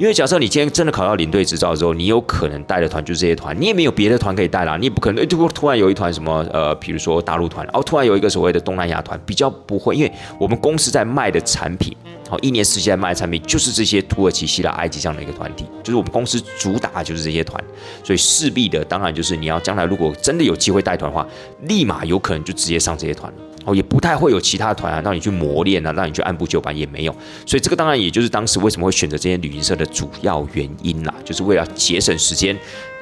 [0.00, 11.94] 因为假设你今天真的考到领队执照之后，你有可能带的团就是这些团，你也没有别的团可以带啦，你也不可能突突然有一团什么呃，比如说大陆团，哦，突然有一个所谓的东南亚团，比较不会，因为我们公司在卖的产品，
[12.30, 17.60] 好，一年四季在卖的产品就是这些土耳其、希腊、埃及这样的一个团体，就是我们公司主打就是这些团，
[18.04, 21.26] 所以势必的当然就是你要将来如果真的有机会带团的话，
[21.62, 23.38] 立马有可能就直接上这些团了。
[23.66, 27.14] 哦，也不太会有其他团啊，让你去磨练啊，让你去按部就班也没有，
[27.44, 32.56] 所以这个当然也就是当时为什么会选择这些旅行社的主要原因啦，就是为了节省时间，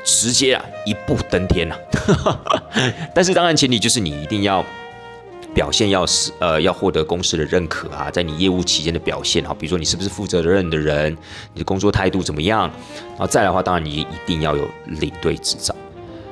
[0.04, 1.76] 直接啊一步登天呐。
[3.14, 4.64] 但是当然前提就是你一定要
[5.58, 11.12] 表现要是呃要获得公司的认可啊，在你业务期间的表现哈，比如说你是不是负责任的人，
[11.52, 12.70] 你的工作态度怎么样，
[13.08, 14.68] 然后再来的话，当然你一定要有
[15.00, 15.74] 领队执照。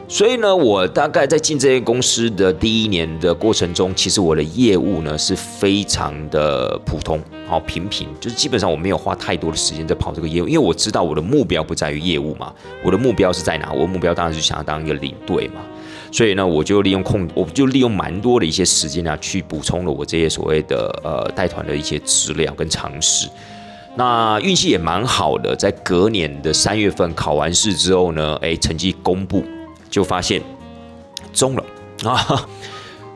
[0.06, 13.72] 所以呢，我大概在进这些公司的第一年的过程中，其实我的业务呢是非常的普通，好平平，就是基本上我没有花太多的时间在跑这个业务，因为我知道我的目标不在于业务嘛，我的目标是在哪？
[13.72, 15.62] 我的目标当然是想要当一个领队嘛，
[16.16, 23.28] 所以呢，我就利用空，我就利用蛮多的一些时间啊，去补充了我这些所谓的呃带团的一些资料跟常识。
[23.96, 29.44] 那运气也蛮好的，在隔年的三月份考完试之后呢，哎，成绩公布。
[29.88, 30.42] 就发现
[31.32, 31.64] 中了
[32.04, 32.46] 啊！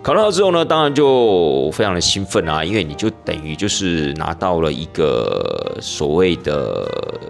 [0.03, 6.89] 考到之后呢，当然就非常的兴奋啊，因为你就等于就是拿到了一个所谓的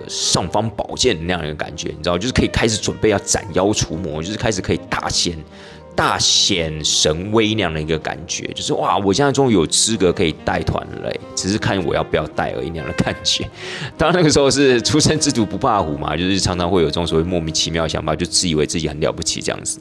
[0.09, 5.37] 尚方宝剑那样一个感觉，你知道，就是可以开始准备要斩妖除魔，就是开始可以大仙
[6.01, 13.47] 大显神威那样的一个感觉，就是哇，我现在终于有资格可以带团了，只是看我要不要带而已那样的感觉。
[13.99, 19.79] 当然那个时候是初生之犊不怕虎嘛，就是常常会有这种所谓莫名其妙的想法，就自以为自己很了不起这样子。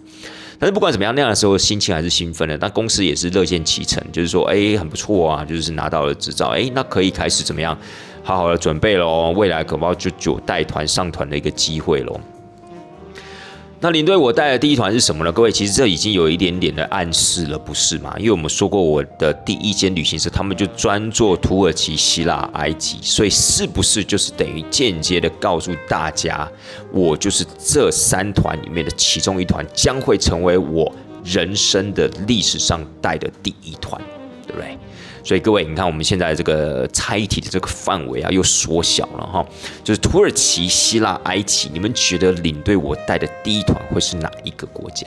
[0.60, 2.58] 但是不管怎么样，那样的时候心情还是兴奋的。
[2.58, 7.78] 但公司也是乐见其成，就是说，哎，很不错啊，就是拿到了执照，哎，那可以开始怎么样，
[8.24, 12.20] 好好的准备喽，未来可不就就带团上团的一个机会喽。
[13.82, 15.32] 那领队我带的第一团是什么呢？
[15.32, 18.14] 各位，其实这已经有一点点的暗示了，不是吗？
[18.18, 26.46] 因为我们说过，我的第一间旅行社，他们就专做土耳其、希腊、埃及，所以是不是就是等于间接的告诉大家，
[26.92, 34.02] 我就是这三团里面的其中一团，将会成为我人生的历史上带的第一团，
[34.46, 34.78] 对不对？
[35.30, 39.46] 所以各位，你看我们现在这个猜题的这个范围啊，又缩小了哈。
[39.84, 45.06] 就是土耳其、希腊、埃及，你们觉得领队我带的第一团会是哪一个国家？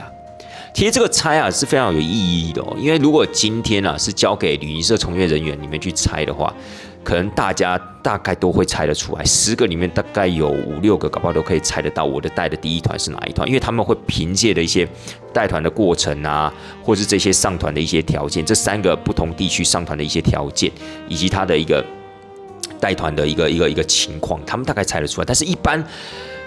[0.72, 6.54] 其实这个猜啊是非常有意义的哦，因为如果今天啊是交给旅行社从业人员你们去猜的话。
[7.02, 14.88] 可能大家大概都会猜得出来，十个里面大概有五六个，搞不好都可以猜得到我的带的第一团是哪一团，因为他们会凭借的一些
[15.32, 20.70] 带团的过程啊，或是这些上团的一些条件，这三个不同地区上团的一些条件，
[21.08, 21.84] 以及他的一个
[22.80, 25.24] 带团的一个一个一个情况，他们大概猜得出来。
[25.24, 25.82] 但是，一般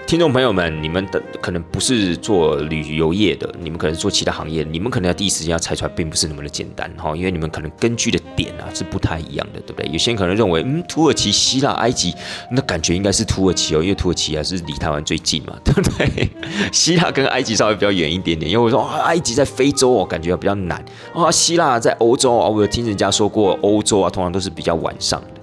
[0.06, 9.90] 听众朋友们，你们的可能不是做旅游业的，你们可能做其他行业，你们可能要第一时间要猜出来，并不是那么的简单哈，因为你们可能根据的点啊是不太一样的，对不对？
[9.90, 12.14] 有些人可能认为，嗯，土耳其、希腊、埃及，
[12.52, 16.30] 那感觉应该是土耳其哦，因为土耳其还是离台湾最近嘛，对不对？
[16.70, 25.40] 希腊跟埃及稍微比较远一点点，因为我说啊，埃及在非洲哦，感觉比较难啊，希腊在欧洲啊，我有听人家说过，欧洲啊，通常都是比较晚上的，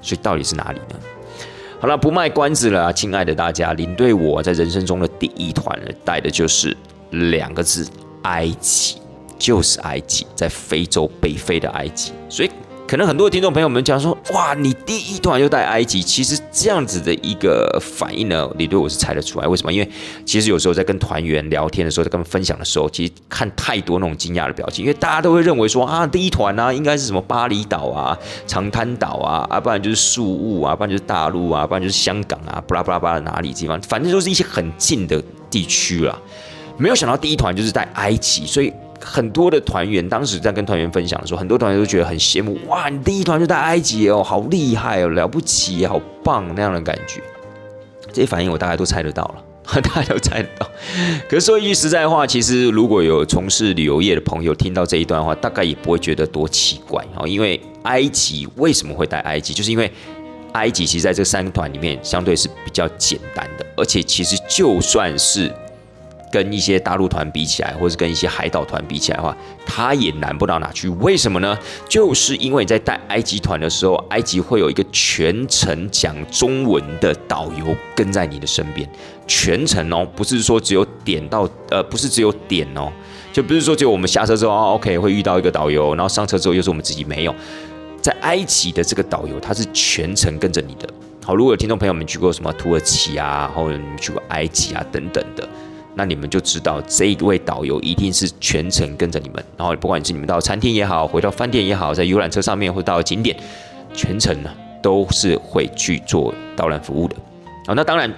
[0.00, 0.96] 所以到底是哪里呢？
[1.78, 6.76] 好了，不卖关子了啊，亲爱的大家，领队我在人生中的第一团带的就是
[7.10, 7.86] 两个字：
[8.22, 8.96] 埃及，
[9.38, 12.50] 就是埃及，在非洲北非的埃及，所以。
[12.86, 19.46] 可能很多听众朋友们讲说，哇，你第一团就带埃及，其实这样子的一个反应呢，你对我是猜得出来。
[19.48, 19.72] 为什么？
[19.72, 19.90] 因为
[20.24, 35.20] 其实有时候在跟团员聊天的时候，在跟他们分享的时候，其实看太多那种惊讶的表情，因为大家都会认为说啊，第一团啊，应该是什么巴厘岛啊、长滩岛啊，啊，不然就是宿务啊，不然就是大陆啊，不然就是香港啊，巴拉巴拉巴拉哪里地方，反正都是一些很近的
[35.50, 36.16] 地区啦。
[36.78, 38.72] 没有想到第一团就是在埃及，所以。
[39.00, 42.58] 很多的团员当时在跟团员分享的时候，很多团员都觉得很羡慕。
[42.66, 47.20] 哇，你第一团就在埃及哦，好厉害哦，了不起，好棒那样的感觉。
[48.12, 50.66] 这些反应我大概都猜得到了，大家都猜得到。
[51.28, 57.28] 可是说一句实在话，其实如果有从事旅游业的朋友听到这一段话，大概也不会觉得多奇怪哦。
[57.28, 59.92] 因为埃及为什么会带埃及，就是因为
[60.52, 65.52] 埃及其实在这三个团里面相对是比较简单的，而且其实就算是。
[66.36, 70.86] 跟一些大陆团比起来，或者跟一些海岛团比起来的话，它也难不到哪去。
[71.00, 71.58] 为什么呢？
[71.88, 78.86] 就是因为你在带埃及团的时候，埃及会有一个全程讲中文的导游跟在你的身边，
[79.26, 82.92] 全程哦，不是说只有点到，呃，不是只有点哦，
[83.32, 87.34] 就不是说只有我们下车之后哦，OK 会遇到一个导游，然后上车之后又是我们自己没有。
[88.02, 90.86] 在埃及的这个导游，他是全程跟着你的。
[91.24, 95.48] 好，如果有听众朋友们去过什么土耳其啊，或者你们去过埃及啊等等的。
[95.98, 103.34] 那你们就知道这一位导游一定是全程跟着你们，然后不管是你们到餐厅也好，回到饭店也好，在游览车上面或到景点，
[103.94, 104.50] 全程呢
[104.82, 107.16] 都是会去做导览服务的。
[107.66, 108.12] 好，那当然，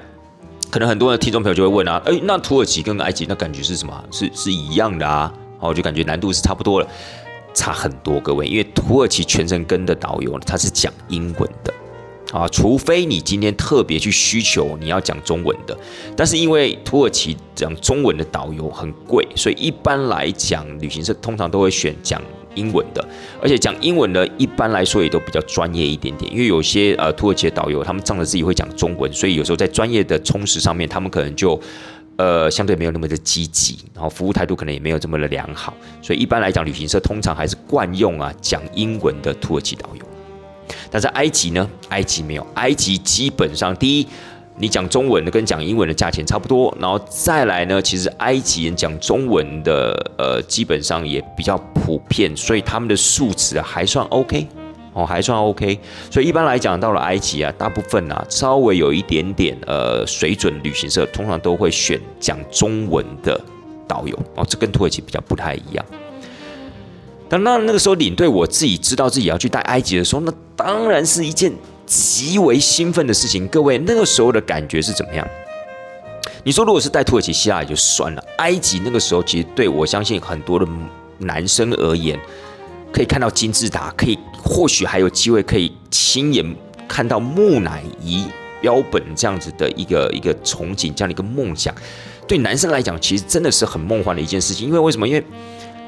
[0.71, 4.05] 可能很多的听众朋友就会问啊，诶，那土耳其跟埃及那感觉是什么？
[4.11, 5.33] 是是一样的啊？
[5.61, 6.88] 哦，就感觉难度是差不多了，
[7.55, 11.73] 差很多，各位，因为土耳其全程跟的导游他是讲英文的。
[12.33, 15.77] 啊，除非你今天特别去需求你要讲中文的，
[16.14, 22.21] 但是因为土耳其讲中文的导游很贵，所以一般来讲，旅行社通常都会选讲
[22.55, 23.03] 英文的，
[23.41, 26.31] 而且讲英文的，一般来说也都比较专业一点点。
[26.31, 31.59] 因为有些呃土耳其的导游，他们仗着自己会讲中文，所以有时候在专业的充实上面，他们可能就
[32.17, 40.08] 呃相对没有那么的积极，然后服务态度可能也没有这么的良好，所以一般来讲，旅行社通常还是惯用啊讲英文的土耳其导游。
[40.90, 41.68] 但在埃及呢？
[41.90, 44.07] 埃及没有，埃及基本上第一，
[44.57, 54.46] 你讲中文的跟讲英文的价钱差不多，然后再来呢，其实埃及人讲中文的，呃，基本上也比较普遍，所以他们的素质还算 OK
[54.92, 55.78] 哦，还算 OK。
[56.11, 63.40] 所以一般来讲，到了埃及啊，大部分啊，稍微有一点点呃水准，旅行社通常都会选讲中文的
[63.87, 65.85] 导游哦，这跟土耳其比较不太一样。
[67.29, 71.53] 但那那个时候领队，我自己知道自己要去带埃及的时候，那当然是一件
[71.85, 73.47] 极为兴奋的事情。
[73.49, 75.27] 各位那个时候的感觉是怎么样？
[76.45, 80.67] 你说如果是带土耳其、希腊也就算了，埃及那个时候其实对我相信很多的
[81.19, 82.19] 男生而言，
[82.91, 88.25] 可以看到金字塔，可以或许还有机会可以亲眼看到木乃伊
[88.62, 91.75] 标本这样子的一个一个憧憬，这样的一个梦想，
[92.27, 94.67] 对男生来讲其实真的是很梦幻的一件事情。
[94.67, 95.07] 因为为什么？
[95.07, 95.23] 因为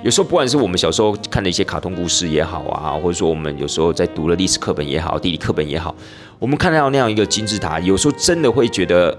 [0.02, 5.94] 有时候，不管是我们小时候看的一些卡通故事也好啊，或者说我们有时候在读了历史课本也好、地理课本也好，
[6.38, 9.16] 我们看到那样一个金字塔，有时候真的会觉得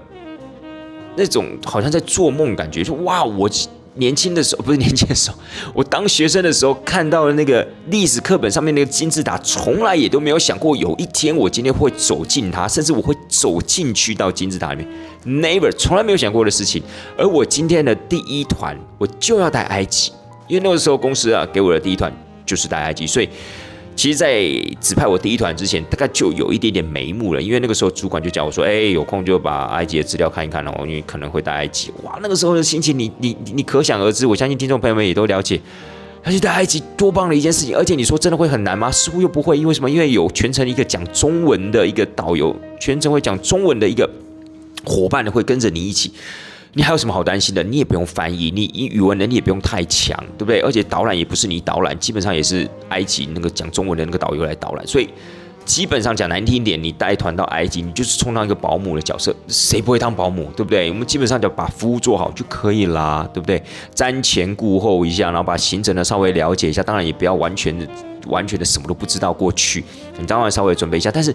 [1.14, 2.82] 那种好像在做梦感觉。
[2.82, 3.48] 说哇，我
[3.94, 5.36] 年轻的时候不是年轻的时候，
[5.72, 14.88] 我当学生的时候看到了那个历史课本上面那个金字塔，从来也都没有想过有一天我今天会走进它，甚至我会走进去到金字塔里面
[15.42, 16.82] ，never 从来没有想过的事情。
[17.16, 20.10] 而我今天的第一团，我就要带埃及。
[20.52, 22.12] 因为那个时候公司啊给我的第一团
[22.44, 23.28] 就是带埃及，所以
[23.96, 24.38] 其实，在
[24.82, 27.40] 指派我第一团之前，大概就有一点点眉目了。
[27.40, 34.26] 因为那个时候主管就叫我说：“哎，有空就把埃及的资料看一看哦，因为可能会带埃及。”哇，那个时候的心情，你你你可想而知。
[34.26, 35.58] 我相信听众朋友们也都了解，
[36.22, 37.74] 而且带埃及多棒的一件事情。
[37.74, 38.90] 而且你说真的会很难吗？
[38.92, 39.90] 似乎又不会，因为什么？
[39.90, 44.06] 因为有全程一个讲中文的一个导游，全程会讲中文的一个
[44.84, 46.12] 伙伴会跟着你一起。
[46.74, 47.62] 你还有什么好担心的？
[47.62, 50.60] 你也不用翻译，你你语文能力也不用太强，对不对？
[50.60, 54.86] 而且导览也不是你导览，基本上也是埃及那个讲中文的那个导游来导览。
[54.86, 55.10] 所以
[55.66, 60.88] 基本上讲难听一点，你带团到埃及，你就是充当一个保姆的角色，谁不会当保姆，对不对？
[60.88, 63.62] 我们基本上就把服务做好就可以啦，对不对？
[63.94, 67.86] 瞻前顾后一下，然后把行程呢稍微了解一下，当然也不要完全的、
[68.28, 69.84] 完全的什么都不知道过去，
[70.18, 71.34] 你当然稍微准备一下，但是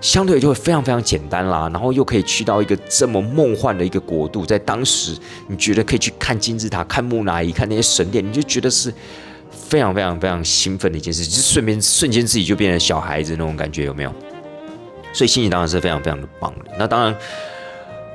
[0.00, 5.16] 相对就会非常非常简单啦，然后又可以去到一个这么梦幻的一个国度，在当时
[5.48, 8.92] 你觉得可以去看金字塔、看木乃伊、看那些神殿，你就觉得是。
[9.52, 14.12] 非常非常非常兴奋的一件事，就顺便瞬间自己就变成小孩子那种感觉，有没有？
[15.12, 16.72] 所以心情当然是非常非常的棒的。
[16.76, 17.16] 那当然，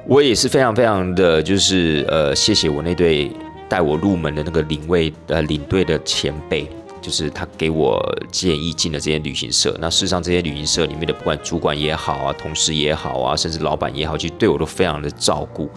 [0.06, 3.32] 我也是非常非常的就是呃，谢谢我那对
[3.70, 6.70] 带我入门的那个领位呃领队的前辈，
[7.06, 9.78] 就是他给我建议进了这些旅行社。
[9.80, 15.70] 那事实上，这些旅行社里面的不管主管也好啊，同事也好啊，甚至老板也好，其实对我都非常的照顾。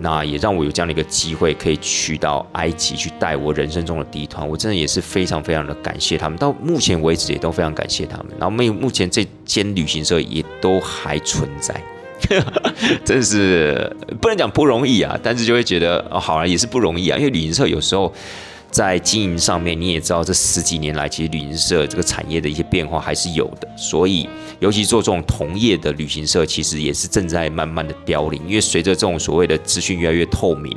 [0.00, 6.38] 那也让我有这样的一个机会，可以去到埃及去带我人生中的第一团，我真的也是非常非常的感谢他们。
[6.38, 8.26] 到目前为止，也都非常感谢他们。
[8.38, 11.82] 然后，目目前这间旅行社也都还存在，
[13.06, 13.90] 真是
[14.20, 18.12] 不能讲不容易啊，但是就会觉得哦，好了，也是不容易啊，因为旅行社有时候。
[18.70, 23.68] 在经营上面，你也知道，这十几年来，其实旅行社这个产业的一些变化还是有的。
[23.76, 24.28] 所以，
[24.60, 28.40] 尤其做这种同业的旅行社，其实也是正在慢慢的凋零。
[28.46, 30.76] 因为随着这种所谓的资讯越来越透明，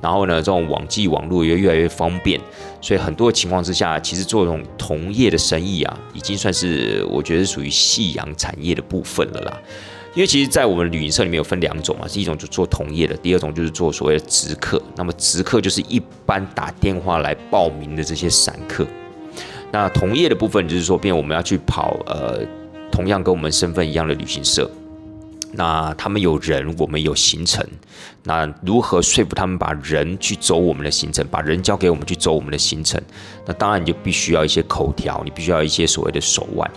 [0.00, 2.40] 然后呢，这种网际网络也越来越方便，
[2.80, 9.60] 所以很多情况之下，其实做这种同业的生意啊，已经算是我觉得属于夕阳产业的部分了啦。
[10.14, 14.80] 因为其实，在我们旅行社里面有分两种嘛，是一种就做同业的，第二种就是做所谓的直客。
[14.94, 18.86] 那么直客就是一般打电话来报名的这些散客。
[19.70, 22.46] 那同业的部分就是说，变我们要去跑呃，
[22.90, 24.70] 同样跟我们身份一样的旅行社。
[25.54, 27.66] 那他们有人，我们有行程。
[28.22, 33.00] 那如何说服他们把人去走我们的行程，把人交给我们去走我们的行程？
[33.46, 36.70] 那当然你就必须要一些口条，你必须要一些所谓的手腕。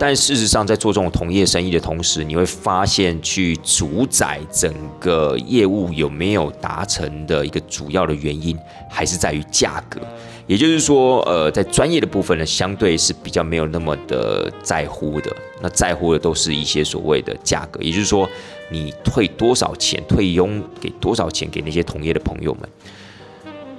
[0.00, 8.56] 但事实上，在做这种同业生意的同时，你会发现，去主宰整个业务有没有达成的一个主要的原因，
[8.88, 10.00] 还是在于价格。
[10.46, 15.36] 也就是说，呃，在专业的部分呢，相对是比较没有那么的在乎的。
[15.60, 18.26] 那在乎的都是一些所谓的价格，也就是说，
[18.70, 22.68] 你退多少钱，退佣给多少钱给那些同业的朋友们。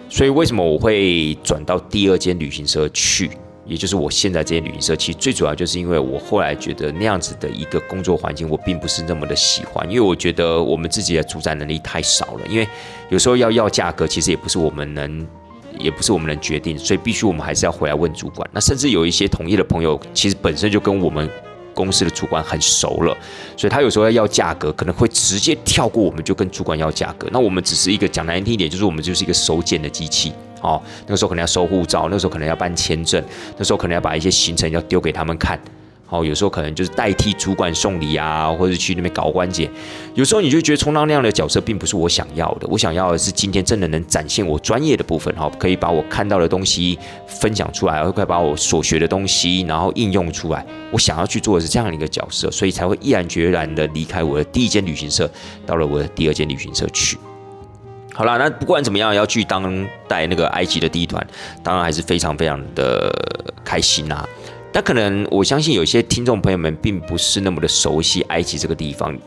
[0.09, 3.31] 所以，为什么我会转到第二间旅行社去？
[3.69, 12.41] 也就是我现在这些旅行社，其实最主要就是因为我后来觉得那样子的一个工作环境，我并不是那么的喜欢，因为我觉得我们自己的主宰能力太少了。
[12.49, 12.67] 因为
[13.09, 15.27] 有时候要要价格，其实也不是我们能，
[15.77, 18.49] 也不是我们能决定，所以必须我们还是要回来问主管。
[18.51, 21.29] 那甚至有一些同业的朋友，其实本身就跟我们
[21.75, 23.15] 公司的主管很熟了，
[23.55, 27.27] 所以他有时候要要价格，可能会直接跳过我们，就跟主管要价格。
[27.31, 30.33] 那我们只是一个讲难听一点，就是我们就是一个收件的机器。
[30.61, 33.23] 哦，那个时候可能要收护照，那个时候可能要办签证，
[33.57, 35.59] 那时候可能要把一些行程要丢给他们看。
[36.11, 39.69] 哦，有时候可能就是代替主管送礼啊，或者去那边搞关节。
[40.15, 46.97] 有时候你就觉得充当那样的角色并不是我想要的，我想要的是今天真的能展现我专业的部分，哈，可以把我看到的东西
[47.27, 50.65] 分享出来，可以把我所学的东西然后应用出来。
[50.91, 55.29] 我想要去做的是这样的一个角色，所以才会毅然决然的离开我的第一间旅行社，
[55.63, 57.19] 到了我的第二间旅行社去。
[58.19, 61.25] 好啦，那不管怎么样，要去当带那个埃及的第一团，
[61.63, 63.09] 当然还是非常非常的
[63.63, 64.27] 开心呐。
[64.73, 69.17] 但可能我相信有些听众朋友们并不是那么的熟悉埃及这个地方，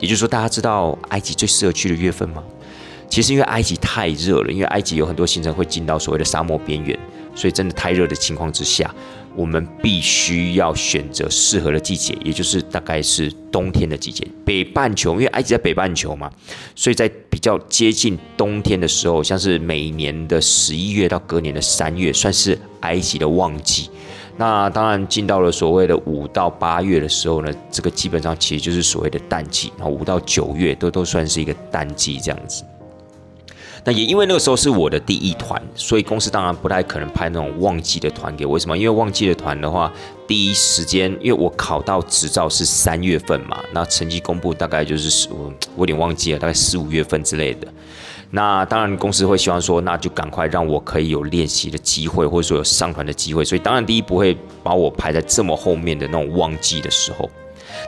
[0.00, 2.42] 也就是说，大家知道埃及最适合去的月份吗？
[3.10, 6.98] 其实因为埃及太热了，因为埃及有很多行程会进到所谓的沙漠边缘，
[7.34, 8.90] 所以真的太热的情况之下。
[9.38, 14.26] 我们必须要选择适合的季节，也就是大概是冬天的季节。
[14.44, 16.28] 北半球，因为埃及在北半球嘛，
[16.74, 23.88] 所以在比较接近冬天的时候，像是每年的十一月到隔年的三月，算是埃及的旺季。
[24.36, 29.72] 那当然进到了所谓的五到八月的时候呢，这个基本上其实就是所谓的淡季。
[29.76, 32.64] 然后五到九月都都算是一个淡季这样子。
[33.84, 38.52] 那也因为那个时候是我的第一团，所以公司当然不太可能派那种旺季的团给我。
[38.52, 38.76] 为什么？
[38.76, 39.92] 因为旺季的团的话，
[40.26, 47.68] 第一时间，因为我考到执照是三月份嘛，那成绩公布大概就是我我有点忘记了，大概四五月份之类的。
[48.30, 53.42] 那当然公司会希望说，那就赶快让我可以有练习的机会，或者说有上团的机会。
[53.42, 57.30] 所以当然第一不会把我排在这么后面的那种旺季的时候。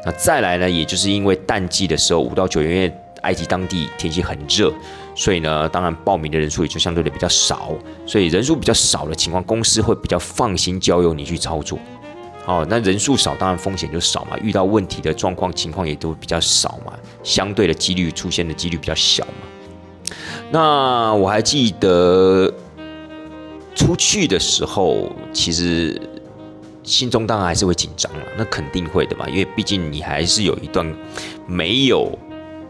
[0.07, 4.73] 那再来呢，也就是因为淡季的时候，五到九月，埃及当地天气很热。
[5.21, 7.73] 所以呢，当然报名的人数也就相对的比较少，
[8.07, 11.79] 所以人数比较少的情况，公司会比较放心交由你去操作。
[12.47, 20.15] 好，那人数少，当然风险就少嘛，遇到问题的状况情况也都比较少嘛，相对的几率出现的几率比较小嘛。
[20.51, 22.51] 那我还记得
[23.75, 26.01] 出去的时候，其实
[26.83, 30.91] 心中当然还是会紧张了，那肯定会的嘛，因为毕竟你还是有一段
[31.47, 32.19] 没有。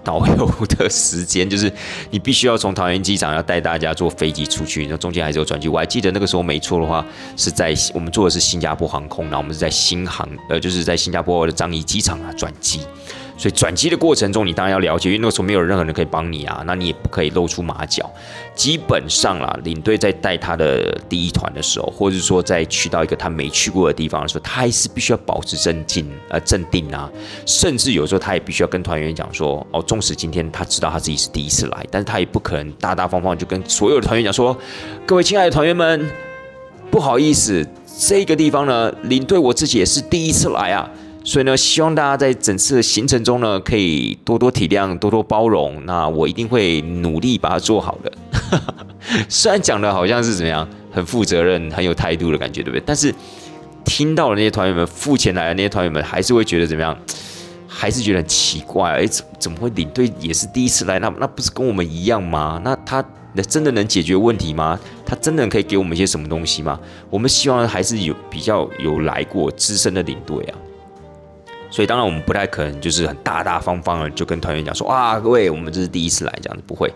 [0.03, 1.73] 导游的时间就是
[2.11, 5.69] 你必须要从桃园机场要带大家坐飞机出去，那中间还是有转机。
[5.69, 7.05] 我还记得那个时候没错的话，
[7.37, 12.81] 是在我们坐的是新加坡航空，然后我们是在新航，呃，就是在新加坡的樟宜机场啊转机。
[13.41, 18.05] 所以转机的过程中，你当然要了解，因为那个时候没有任何人可以帮你啊，那你也不可以露出马脚。
[18.55, 27.11] 基本上啦，领队在带他的第一团的时候，或者说在去到一个他没去过的地方的时候，他还是必须要保持镇静呃镇定啊，
[27.47, 34.55] 甚至有时候他也必须要跟团员讲说，哦，纵使今天他知道他自己是第一次来，但是他也不可能大大方方就跟所有的团员讲说，
[35.07, 36.11] 各位亲爱的团员们，
[36.91, 37.67] 不好意思，
[38.07, 40.91] 这个地方呢，领队我自己也是第一次来啊。
[41.23, 45.85] 所以呢，希望大家在整次的行程中呢，可以多多体谅，多多包容。
[45.85, 48.13] 那我一定会努力把它做好的。
[49.29, 52.83] 虽然讲的好像是怎么样，很负责任、很有态度的感觉，对不对？
[52.87, 53.15] 但是
[53.85, 56.97] 听到了那些团员们付钱来的那些团员们，还是会觉得怎么样？
[57.69, 58.91] 还是觉得很奇怪。
[58.91, 60.99] 哎，怎怎么会领队也是第一次来？
[60.99, 62.61] 那那不是跟我们一样吗？
[62.65, 63.05] 那他
[63.35, 64.81] 那真的能解决问题吗？
[65.05, 66.81] 他真的可以给我们一些什么东西吗？
[67.11, 70.59] 我们希望还是有比较有来过资深的领队啊。
[71.71, 76.93] 所以当然我们不太可能就是很大大方方的就跟团员讲说啊，各位我们这是第一次来这样子不会。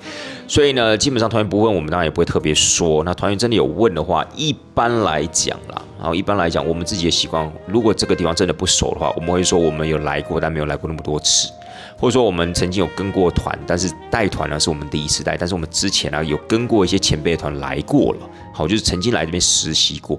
[0.49, 3.03] 所以呢，基本上团员不问我们当然也不会特别说。
[3.05, 11.51] 那团员真的有问的话，一般来讲啦，然后一般来讲我们自己的习惯，如果这个地方真的不熟的话，我们会说我们有来过，但没有来过那么多次。
[11.97, 18.20] 或者说我们曾经有跟过团，但是带团呢是我们第一次带，但是我们之前呢有跟过一些前辈团来过了，
[18.53, 20.18] 好，就是曾经来这边实习过，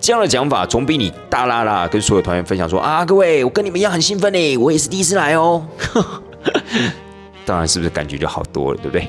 [0.00, 5.66] 这样的讲法总比你大啦啦跟所有团员分享说啊，各位我跟你们一样很兴奋呢，我也是第一次来哦，
[7.44, 9.08] 当然是不是感觉就好多了，对不对？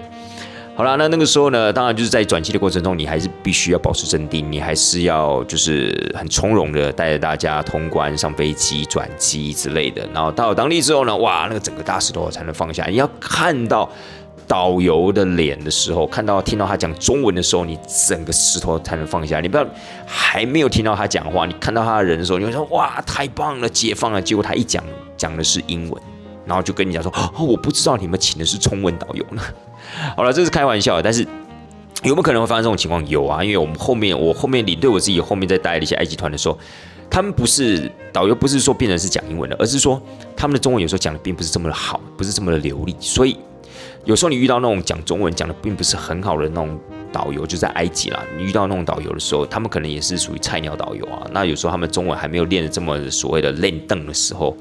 [0.77, 10.07] 好了，那那个时候呢，当然就是在转机的过程中，你还是必须要保持镇定，你还是要就是很从容的带着大家通关、上飞机、转机之类的。
[10.13, 12.85] 然后到了当地之后呢，哇，那个整个大石头才能放下。
[12.85, 13.89] 你要看到
[14.47, 17.75] 导游的脸的时候，看到听到他讲中文的时候，你
[18.07, 19.39] 整个石头才能放下。
[19.39, 19.65] 你不要
[20.05, 24.21] 还没有听到他讲话，你看到他的人的时候，你会说哇，太棒了，解放了。
[24.21, 24.83] 结果他一讲
[25.17, 25.99] 讲的是英文，
[26.47, 29.41] 然后就跟你讲说 哦，我不知道你们请的是中文导游呢。
[30.15, 31.23] 好了，这是开玩笑，但是
[32.03, 33.05] 有没有可能会发生这种情况？
[33.07, 36.57] 有啊，因为我们后面我后面领队我自己后面在带的一些埃及团的时候，
[37.09, 40.01] 他们不是导游，不是说变成是讲英文的，而是说
[40.35, 43.37] 他们的中文有时候讲的并不是这么的好，不是这么的流利，所以
[44.05, 46.79] 有时候你遇到那种讲中文讲的并不是很好的那种
[47.11, 51.25] 导游，就在埃及啦，你遇到那种导游的时候，他们可能也是属于菜鸟导游啊。
[51.31, 54.55] 那有时候他们中文还没有练的这么所谓的练凳的时候，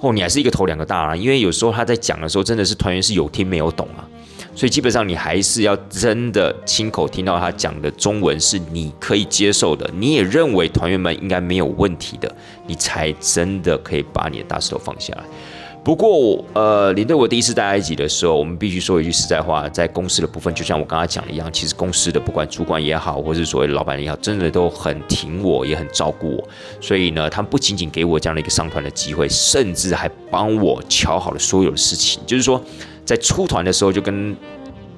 [0.00, 4.08] 哦，你还是一个头两个大啊，因为有时候他在讲的时候，真的是团员是有听没有懂啊。
[4.54, 12.34] 所以基本上你还是要真的亲口听到他讲的中文是你可以接受的，你也认为团员们应该没有问题的，
[12.66, 15.22] 你才真的可以把你的大石头放下来。
[15.82, 26.48] 不过，呃，领队我第一次在埃及的时候，我们必须说一句实在话，在公司的部分，就像我刚刚讲的一样，其实公司的不管主管也好，或是所谓老板也好，真的都很挺我，也很照顾我。
[26.80, 32.62] 所以呢，他们不仅仅给我这样的一个上团的机会，甚至还帮我瞧好了所有的事情，就是说。
[33.02, 34.36] 在出团的时候，就跟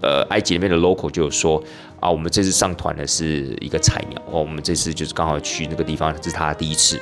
[0.02, 1.62] 呃埃及那边的 local 就有说
[1.98, 7.00] 啊，我们这次上团的是一个菜鸟哦，我们这次就是刚好去那个地方，这是他第一次。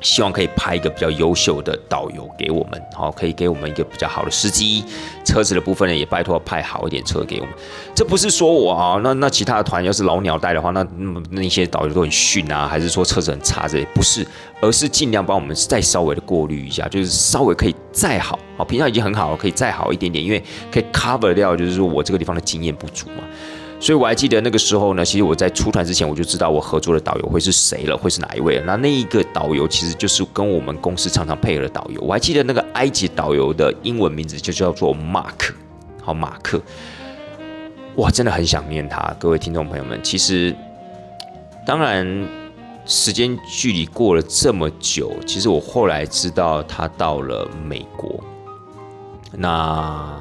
[0.00, 4.84] 希望可以派一个比较优秀的导游给我们，好，可以给我们一个比较好的司机。
[5.24, 7.54] 车子的部分呢，也拜托派好一点车给我们。
[7.94, 13.84] 这不是说我啊，那那其他的团要是老鸟带的话，那那那些导游都很逊啊，还是说车子很差这些？
[13.94, 14.26] 不是，
[14.60, 23.24] 而是尽量帮我们再稍微的过滤一下，就是稍微可以再好，好，平常已经很好了，可以再好一点点，因为可以 cover 掉，就是说我这个地方的经验不足嘛。
[23.86, 28.64] 所以我还记得那个时候呢，其实我在出团之前我就知道我合作的导游会是谁了，会是哪一位了。
[28.66, 32.00] 那那一个导游其实就是跟我们公司常常配合的导游。
[32.00, 35.54] 我还记得那个埃及导游的英文名字就叫做马克，
[36.02, 36.60] 好，马克。
[37.94, 38.98] 哇，真的很想念他。
[39.20, 40.52] 各位听众朋友们，其实
[41.64, 42.28] 当然
[42.86, 48.18] 时间距离过了这么久，其实我后来知道他到了美国。
[49.30, 50.20] 那。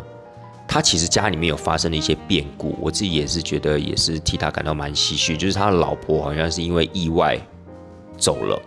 [0.75, 5.37] 他其实家里面有发生了一些变故，我自己也是觉得也是替他感到蛮唏嘘。
[5.37, 7.39] 就是他的老婆好像是因为意外
[8.17, 8.61] 走了，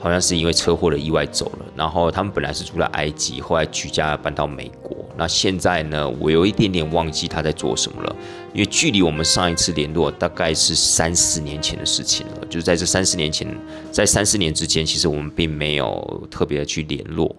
[0.00, 1.66] 好像是因为车祸的意外走了。
[1.76, 4.96] 然后他们本来是住在埃及，后来举家搬到美国。
[5.14, 8.16] 那现在呢，我有一点点忘记他在做什么了，
[8.54, 12.46] 因为距离我们上一次联络大概是三四年前的事情了。
[12.46, 13.46] 就是在这三四年前，
[13.90, 17.36] 在三四年之间，其实我们并没有特别的去联络。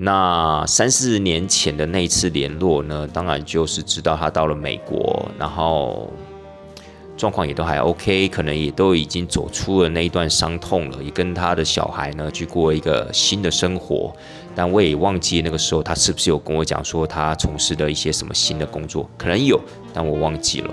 [0.00, 6.08] 那三四年前的那一次联络呢，当然就是知道他到了美国，然后
[7.16, 14.14] 状况也都还 OK，可能也都已经走出了那一段伤痛了，也跟他的小孩呢去过一个新的生活。
[14.54, 19.60] 但我也忘记那个时候他是不是有跟我讲说他从事的一些什么新的工作，可能有，
[19.92, 20.72] 但我忘记了。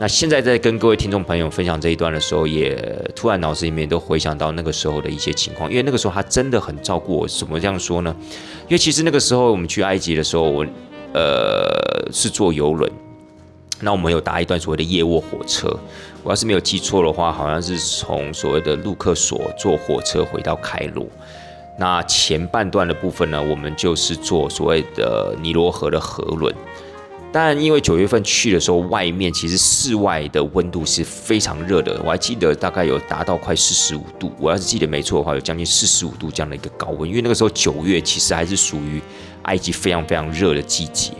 [0.00, 2.76] 那现在在跟各位听众朋友分享这一段的时候，也
[3.16, 7.26] 突然脑子里面都回想到那个时候的一些情况，因为那个时候他真的很照顾我。
[7.26, 8.14] 怎么这样说呢？
[8.68, 10.64] 因为其实那个时候我们去埃及的时候，我
[11.14, 12.88] 呃是坐游轮，
[13.80, 15.68] 那我们有搭一段所谓的夜卧火车。
[16.22, 21.04] 我要是没有记错的话，好像是从所谓的陆克索坐火车回到开罗。
[21.76, 26.54] 那前半段的部分呢，我们就是坐所谓的尼罗河的河轮。
[27.30, 34.32] 但因为九月份去的时候，外面其实室外的温度是非常热的，我还记得大概有达到快四十五度。
[34.38, 37.08] 我要是记得没错的话，有将近四十五度这样的一个高温。
[37.08, 39.00] 因为那个时候九月其实还是属于
[39.42, 41.12] 埃及非常非常热的季节。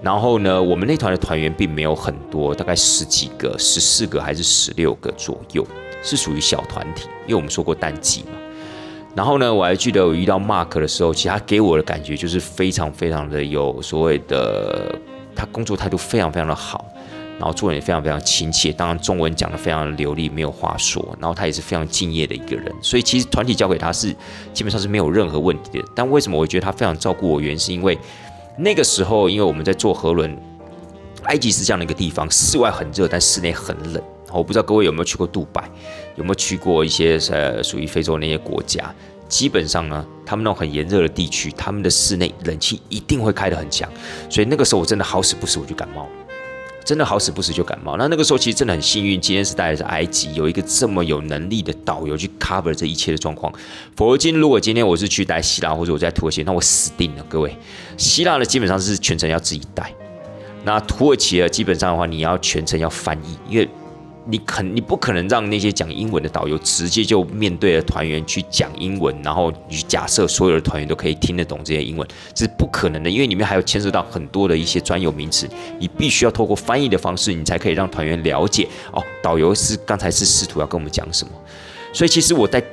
[0.00, 5.66] 然后呢，我们那团的团员并没有很多，大概十几个、十四个还是十六个左右，
[6.00, 7.08] 是属于小团体。
[7.26, 8.38] 因为我们说过淡季嘛。
[9.16, 14.94] 然后呢，我还记得我遇到 Mark 的时候，其实他给我的感觉就是非常非常的有所谓的。
[15.34, 16.84] 他工作态度非常非常的好，
[17.38, 21.16] 然后做人也非常非常亲切，当然中文讲的非常流利，没有话说。
[21.20, 24.14] 然后他也是非常敬业的一个人，所以其实团体交给他是
[24.52, 25.84] 基本上是没有任何问题的。
[25.94, 27.40] 但为什么我觉得他非常照顾我？
[27.40, 27.98] 原因是因为
[28.56, 30.36] 那个时候，因为我们在坐河轮，
[31.24, 34.02] 埃及是这样的一个地方，室外很热，但室内很冷。
[34.32, 35.62] 我不知道各位有没有去过杜拜，
[36.16, 38.92] 有没有去过一些呃属于非洲那些国家？
[39.34, 43.90] 基本上呢，他们那种很炎热的地区，他们的室内冷气一定会开得很强，
[44.30, 46.06] 所以那个时候我真的好死不死我就感冒，
[46.84, 47.96] 真的好死不死就感冒。
[47.96, 53.52] 那那个时候其实真的很幸运，今天是带的是埃及，有一个这么有能力的导游去 cover 这一切的状况。
[53.96, 57.26] 否则，今如果今天我是去带希腊或者我在土耳其，那我死定了。
[57.28, 57.56] 各位，
[57.96, 59.92] 希腊呢基本上是全程要自己带，
[60.64, 63.68] 那土耳其呢基本上的话你要全程要翻译，因为。
[64.26, 75.48] 你肯，你不可能让那些讲英文的导游直接就面对着团员去讲英文，然后你假设所有的团员都可以听得懂这些英文，这是不可能的，因为里面还有牵涉到很多的一些专有名词，
[75.78, 81.32] 你必须要透过翻译的方式，你才可以让团员了解哦，导游是刚才是试图要跟我们讲什么。
[81.92, 82.64] 所以其实我在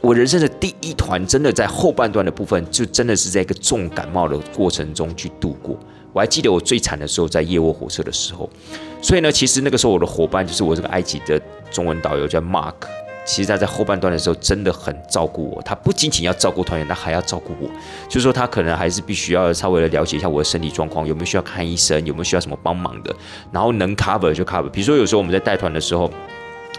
[0.00, 5.78] 我人生的第一团，真的在后半段的部分，就真的是在一个重感冒的过程中去度过。
[6.12, 8.48] 我还记得我最惨的时候在夜卧火车的时候，
[9.04, 11.38] 所以呢，其实那个时候我的伙伴就是我这个埃及的
[11.70, 12.72] 中文导游叫 Mark，
[13.26, 17.68] 其实他在后半段的时候真的很照顾我，他不仅仅要照顾团员，他还要照顾我，
[18.08, 23.14] 就是说他可能还是必须要稍微的了解一下我的身体状况，有没有需要看医生，有没有需要什么帮忙的，
[23.52, 26.10] 然后能 cover 就 cover，比如说有时候我们在带团的时候。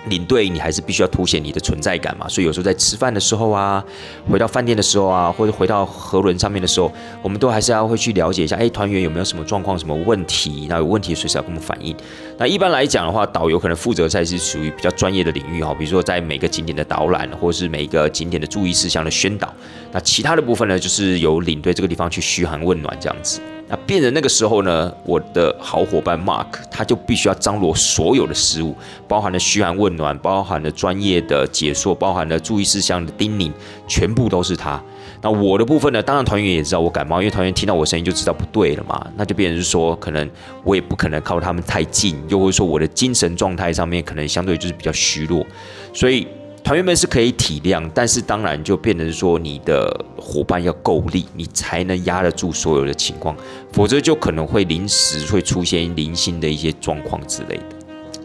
[0.10, 2.28] 领队，你还是必须要凸显你的存在感嘛。
[2.28, 3.84] 所以有时候在吃饭的时候啊，
[4.30, 6.92] 回到饭店的时候啊，或者回到河轮上面的时候，
[7.22, 10.68] 我们都还是要会去了解一下，哎，团员有没有什么状况、什么问题？
[10.70, 11.96] 那有问题随时要跟我们反映。
[12.38, 19.54] 那一般来讲的话，导游可能负责在是属于比较专业的领域哈，比如说在每个景点的导览，或者是每一个景点的注意事项的宣导。
[19.92, 23.40] 那其他的部分呢，就是由领队这个地方去嘘寒问暖这样子。
[23.68, 28.76] 那变成那个时候呢，我的好伙伴 Mark 他就必须要张罗所有的事物，
[29.08, 33.52] 包含了嘘寒问暖，包含了专业的解说，包含了注意事项的叮咛，
[33.88, 34.80] 全部都是他。
[35.22, 39.04] 那我的部分呢，当然团员也知道我感冒，因为团员听到我声音就知道不对了嘛。
[39.18, 40.30] 那就变成是说，可能
[40.64, 45.44] 我也不可能靠他们太近，又或者说我的精神状态上面可能相对就是比较虚弱，
[45.92, 46.28] 所以。
[46.66, 49.88] 团员们是可以体谅，但是当然就变成说你的
[50.18, 53.38] 伙伴要够力，你才能压得住所有的情况，
[53.72, 57.64] 否则就可能会临时会出现零星的一些状况之类的。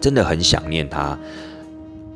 [0.01, 1.19] 真的很想念他，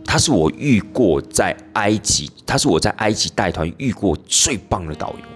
[0.03, 5.34] 他是我遇过在埃及，他是我在埃及带团遇过最棒的导游。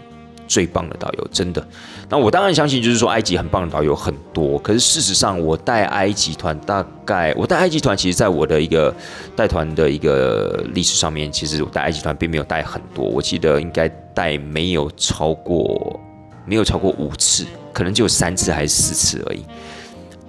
[0.48, 1.64] 最棒的导游，真的。
[2.08, 4.58] 那我当然相信，就是说埃及很棒的导游很多。
[4.58, 8.92] 可是事实上，我带埃及团，大概我带埃及团，其实在我的一个
[9.36, 13.04] 带团的一个历史上面，其实我带埃及团并没有带很多。
[13.04, 16.00] 我记得应该带没有超过，
[16.46, 19.44] 没有超过五次，可能就有三次还是四次而已。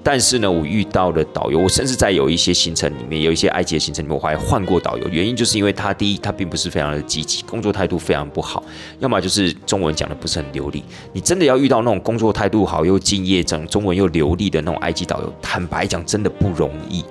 [0.02, 5.08] 但是呢，我遇到的导游，我甚至在有一些行程里面，有一些埃及的行程里面，我还换过导游。
[5.10, 8.64] 原因就是因为他第一，他并不是非常的积极，工作态度非常不好；
[9.00, 10.84] 要么就是中文讲的不是很流利。
[11.12, 17.04] 你真的要遇到那种工作态度好又敬业、整中文又流利的那种埃及导游，坦白讲，真的不容易。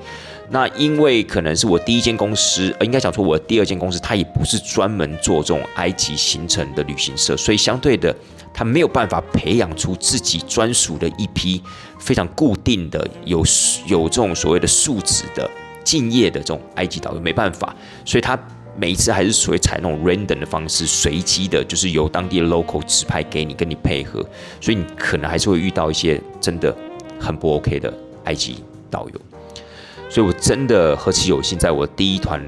[0.51, 8.17] 那因为可能是我第一间公司，呃应该讲说我第二间公司，它也不是专门做这种埃及行程的旅行社，所以相对的。
[8.53, 11.63] 他没有办法培养出自己专属的一批
[11.99, 13.45] 非常固定的、有
[13.87, 15.49] 有这种所谓的素质的、
[15.85, 17.75] 敬业的这种埃及导游，没办法，
[18.05, 18.39] 所以他
[18.77, 24.25] 每一次还是属于采那种 random 的方式，随机的，就是由当地的 local 指派给你，跟你配合，
[24.61, 26.77] 所以你可能还是会遇到一些真的
[27.19, 27.93] 很不 OK 的
[28.25, 29.21] 埃及导游。
[30.09, 32.41] 所以我真的何其有幸，在我第一团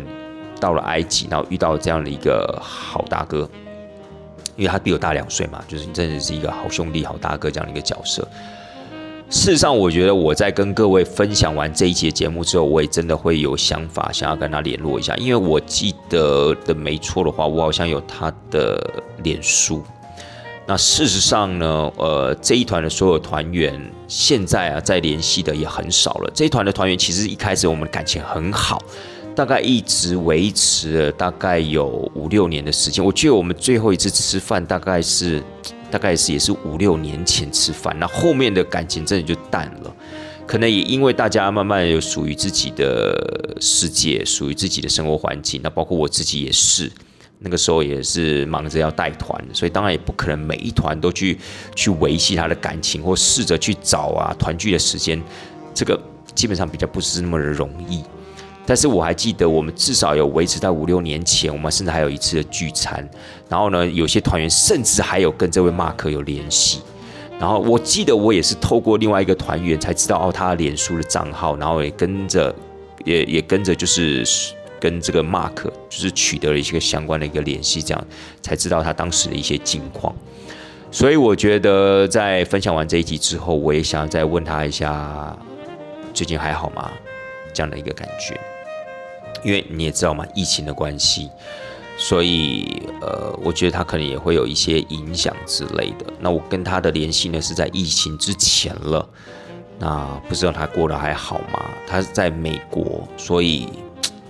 [0.60, 3.50] 到了埃及，然后遇到这样的一个好大哥，
[4.60, 8.22] 因为他比我大两岁嘛，就是真的是一个好兄弟、好大哥这样的一个角色。
[9.30, 18.78] 事实上，我觉得我在跟各位分享完这一节节目之后，我也真的会有想法，想要跟他联络一下，因为我记得的没错的话，我好像有他的
[19.22, 19.82] 脸书。
[20.66, 26.30] 那事实上呢，呃，这一团的所有团员现在啊，在联系的也很少了。
[26.34, 28.82] 这一团的团员其实一开始我们感情很好，
[29.40, 33.02] 大概一直维持了大概有五六年的时间。
[33.02, 35.42] 我记得我们最后一次吃饭大概是，
[35.90, 37.96] 大概是也是五六年前吃饭。
[37.98, 39.96] 那后面的感情真的就淡了，
[40.46, 45.58] 可能也因为大家慢慢有属于自己的世界，属于自己的生活环境。
[45.64, 46.92] 那包括我自己也是。
[47.38, 51.38] 那个时候也是忙着要带团，所以当然也不可能每一团都去
[51.74, 55.18] 去维系他的感情，或试着去找啊团聚的时间，
[55.72, 55.98] 这个
[56.34, 58.04] 基本上比较不是那么的容易。
[58.70, 63.04] 但是我还记得，我们至少有维持在五六年前，我们甚至还有一次的聚餐，
[63.48, 66.80] 然后呢，有些团员甚至还有跟这位马克有联系。
[67.36, 72.54] 然后我记得我也是透过另外一个团员才知道哦，他脸书的账号，然后也跟着
[73.04, 74.24] 也也跟着就是。
[74.78, 78.06] 跟这个 Mark 就是取得了一些相关的一个联系，这样
[78.40, 80.14] 才知道他当时的一些近况。
[80.90, 85.36] 所以我觉得在分享完这一集之后，我也想再问他一下，
[86.14, 86.90] 最近还好吗？
[87.52, 88.40] 这样的一个感觉。
[89.44, 91.28] 因为你也知道嘛，疫情的关系，
[91.96, 96.06] 所以呃，我觉得他可能也会有一些影响之类的。
[96.20, 99.08] 那我跟他的联系呢是在疫情之前了，
[99.78, 101.70] 那不知道他过得还好吗？
[101.86, 103.68] 他是在美国，所以。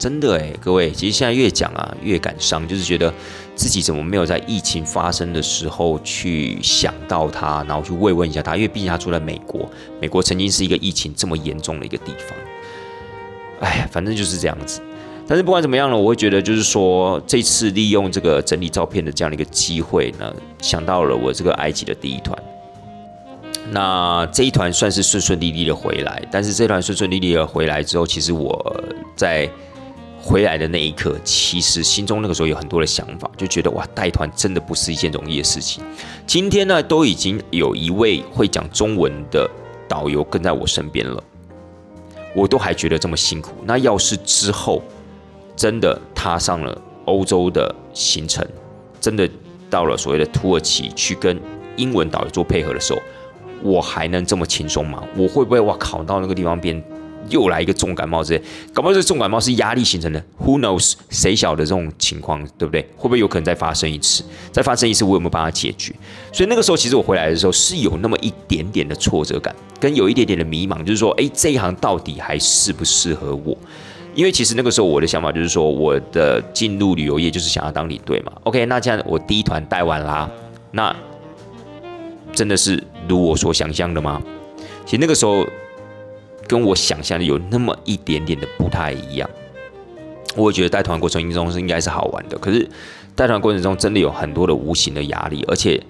[0.01, 3.13] 真的哎，各位，其实现在越讲啊越感伤，就是觉得
[3.55, 9.69] 自己怎么没有在疫情发生的时候去想到他，然后去慰问一下他，因为毕竟他住在美国，
[10.01, 12.39] 美国曾经是一个疫情这么严重的一个地方。
[13.61, 14.81] 哎，反正就是这样子。
[15.31, 22.37] 但是不管怎么样呢，我会觉得就是说，这次利用这个整理照片的这样的一个机会呢，想到了我这个埃及的第一团。
[23.71, 28.83] 那这一团算是顺顺利利的回来，但是这团顺顺利利的回来之后，其实我
[29.15, 29.49] 在。
[30.23, 35.83] 回来的那一刻，其实心中那个时候有很多的想法，就觉得哇，带团真的不是一件容易的事情。
[36.27, 39.51] 今天呢，都已经有一位会讲中文的
[39.89, 41.25] 导游跟在我身边了，
[42.35, 43.53] 我都还觉得这么辛苦。
[43.65, 44.83] 那要是之后
[45.61, 48.43] 真的踏上了欧洲的行程，
[48.99, 49.29] 真的
[49.69, 51.39] 到了所谓的土耳其去跟
[51.77, 53.01] 英文导游做配合的时候，
[53.63, 55.05] 我还能这么轻松吗？
[55.15, 56.83] 我会不会哇考到那个地方变？
[57.29, 58.43] 又来一个重感冒之类，
[58.73, 60.95] 搞不好这重感冒是压力形成的，Who knows？
[61.11, 62.81] 谁晓得这种情况，对不对？
[62.97, 64.25] 会不会有可能再发生一次？
[64.51, 65.95] 再发生一次，我有没有办法解决？
[66.33, 73.55] 所以那个时候，其实我回来的时候是有那么一点点的挫折感，跟有一点点的迷茫，就是说，哎，这一行到底还适不适合我？
[74.15, 78.33] 因为其实那个时候我的想法就是说，我的进入旅游业就是想要当领队嘛。
[78.45, 80.31] OK，那这样我第一团带完啦，
[80.73, 80.95] 那
[82.33, 84.23] 真的是如我所想象的吗？
[84.85, 85.47] 其实那个时候。
[86.49, 89.31] 跟我想象的有那么一点点的不太一样，
[90.35, 92.69] 我也觉得带团过程中是应该是好玩的，可是
[93.15, 95.81] 带团过程中真的有很多的无形的压力，而且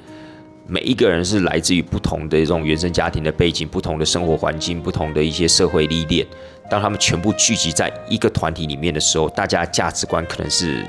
[0.66, 6.26] 每一个人是来自于不同的这种原生家庭的背景、不同的生活环境、不同的一些社会历练，
[6.70, 10.86] 当他们全部聚集在一个团体里面的时候，大家价值观可能是。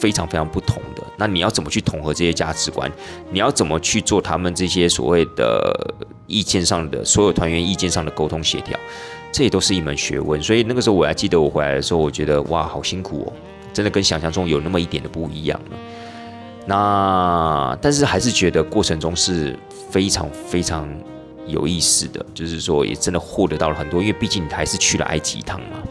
[0.00, 2.88] 非常非常不同的，那你要怎么去统合这些价值观？
[3.32, 5.92] 你要怎么去做他们这些所谓的
[6.28, 8.78] 意见上的所有团员意见上的沟通协调？
[9.32, 10.40] 这也都是一门学问。
[10.40, 13.32] 所以那个时候我还记得我回来的时候，我觉得哇，好辛苦哦，
[13.72, 15.76] 真的跟想象中有那么一点的不一样了。
[16.64, 19.58] 那但是还是觉得过程中是
[19.90, 20.88] 非常非常
[21.48, 25.82] 有意思的，就是说也真的获得到了很多，因为毕竟你还是去了埃及一趟嘛。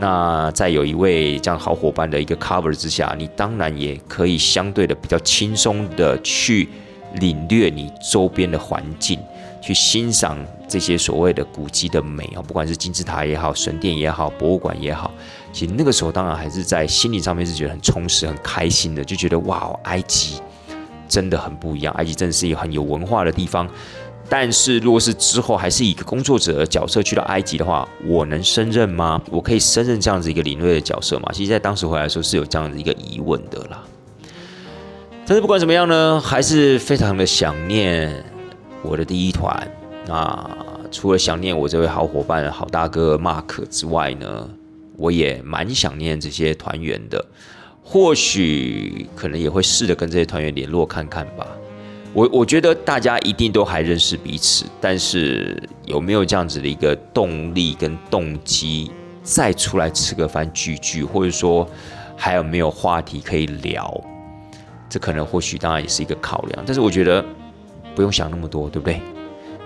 [0.00, 6.68] 那在有一位这样好伙伴的一个 cover 之下，你当然也可以相对的比较轻松的去
[7.14, 9.18] 领略你周边的环境，
[9.60, 15.10] 去欣赏这些所谓的古迹的美啊，不管是金字塔也好，神殿也好，博物馆也好，
[15.52, 20.40] 其实那个时候当然还是在心理上面是觉得很充实、很开心的，就觉得哇，埃及
[21.08, 23.68] 真的很不一样，埃及真的是一个很有文化的地方。
[24.30, 29.20] 但是，如果是之后还是以一个工作者的角色去到埃及的话，我能胜任吗？
[29.30, 31.30] 我可以胜任这样子一个领队的角色吗？
[31.32, 33.82] 其实，在当时回来的时候是有这样子一个疑问的啦。
[35.26, 38.24] 但是不管怎么样呢，还是非常的想念
[38.82, 39.70] 我的第一团
[40.08, 40.50] 啊！
[40.90, 44.48] 除了想念我这位好伙伴、好大哥 Mark 之外呢，
[44.96, 47.24] 我也蛮想念这些团员的。
[47.82, 51.46] 或许可能也会试着跟这些团员联络看看吧。
[52.14, 58.90] 我我觉得大家一定都还认识彼此，但是有没有这样子的一个动力跟动机
[59.22, 61.68] 再出来吃个饭聚聚，或者说
[62.16, 64.02] 还有没有话题可以聊，
[64.88, 66.64] 这可能或许当然也是一个考量。
[66.66, 67.24] 但是我觉得
[67.94, 69.00] 不用想那么多，对不对？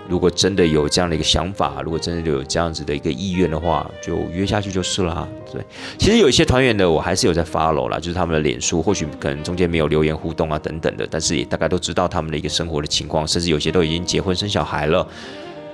[0.09, 5.27] 如果真的有这样的一个想法，如果真的有这样子的一个意愿的话，就约下去就是了。
[5.51, 5.63] 对，
[5.97, 15.07] 其实有一些团员的，我还是有在 follow 啦，就是他们的脸书，或许可能中间没有留言互动啊等等的，但是也大概都知道他们的一个生活的情况，甚至有些都已经结婚生小孩了，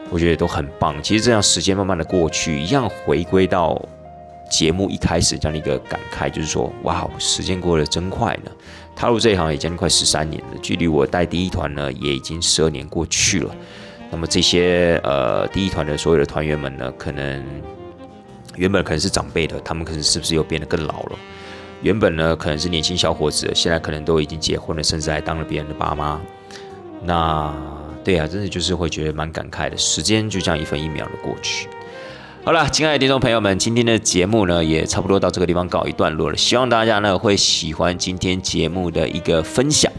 [0.09, 0.95] 我觉得都很棒。
[1.01, 3.81] 其实这样时间慢慢的过去，一样回归到
[4.49, 8.51] 节目一开始这样的一个感慨，就是说，哇，时间过得真快呢。
[8.95, 13.55] 踏入这一行也将近快十三年了，距离我带第一团呢，也已经十二年过去了。
[14.11, 17.43] 那么这些呃第一团的所有的团员们呢，可能
[18.55, 21.19] 原本可能是长辈的，他们可能是不是又变得更老了？
[21.81, 26.19] 原本呢可能是年轻小伙子，现在可能都已经结婚了，甚至还当了别人的爸妈。
[27.03, 27.55] 那
[28.03, 29.77] 对啊，真的就是会觉得蛮感慨的。
[29.77, 31.69] 时间就这样一分一秒的过去。
[32.43, 36.35] 好了，亲爱的听众朋友们，今天的节目呢也差不多到这个地方告一段落了。
[36.35, 39.91] 希望大家呢会喜欢今天节目的一个分享。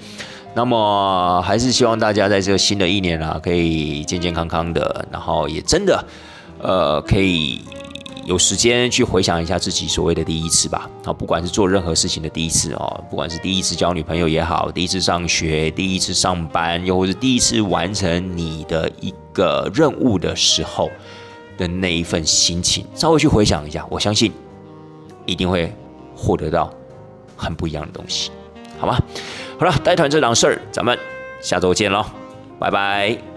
[0.55, 6.05] 那么还是希望大家在这个新的一年啊，可以健健康康的，然后也真的，
[6.59, 7.61] 呃，可以
[8.27, 10.91] 有时间去回想一下自己所谓的第一次吧。
[11.05, 20.91] 啊，不管是做任何事情的第一次哦，不管是第一次交女朋友也好，第一次上学，第一次上班，又或是第一次完成你的一个任务的时候
[21.57, 24.33] 的那一份心情，稍微去回想一下，我相信
[25.27, 25.73] 一定会
[26.17, 26.73] 获得到
[27.37, 28.33] 很不一样的东西，
[28.79, 28.99] 好吗？
[29.61, 30.99] 好了，带团这档事儿，咱们
[31.43, 32.03] 下周见喽，
[32.59, 33.30] 拜拜。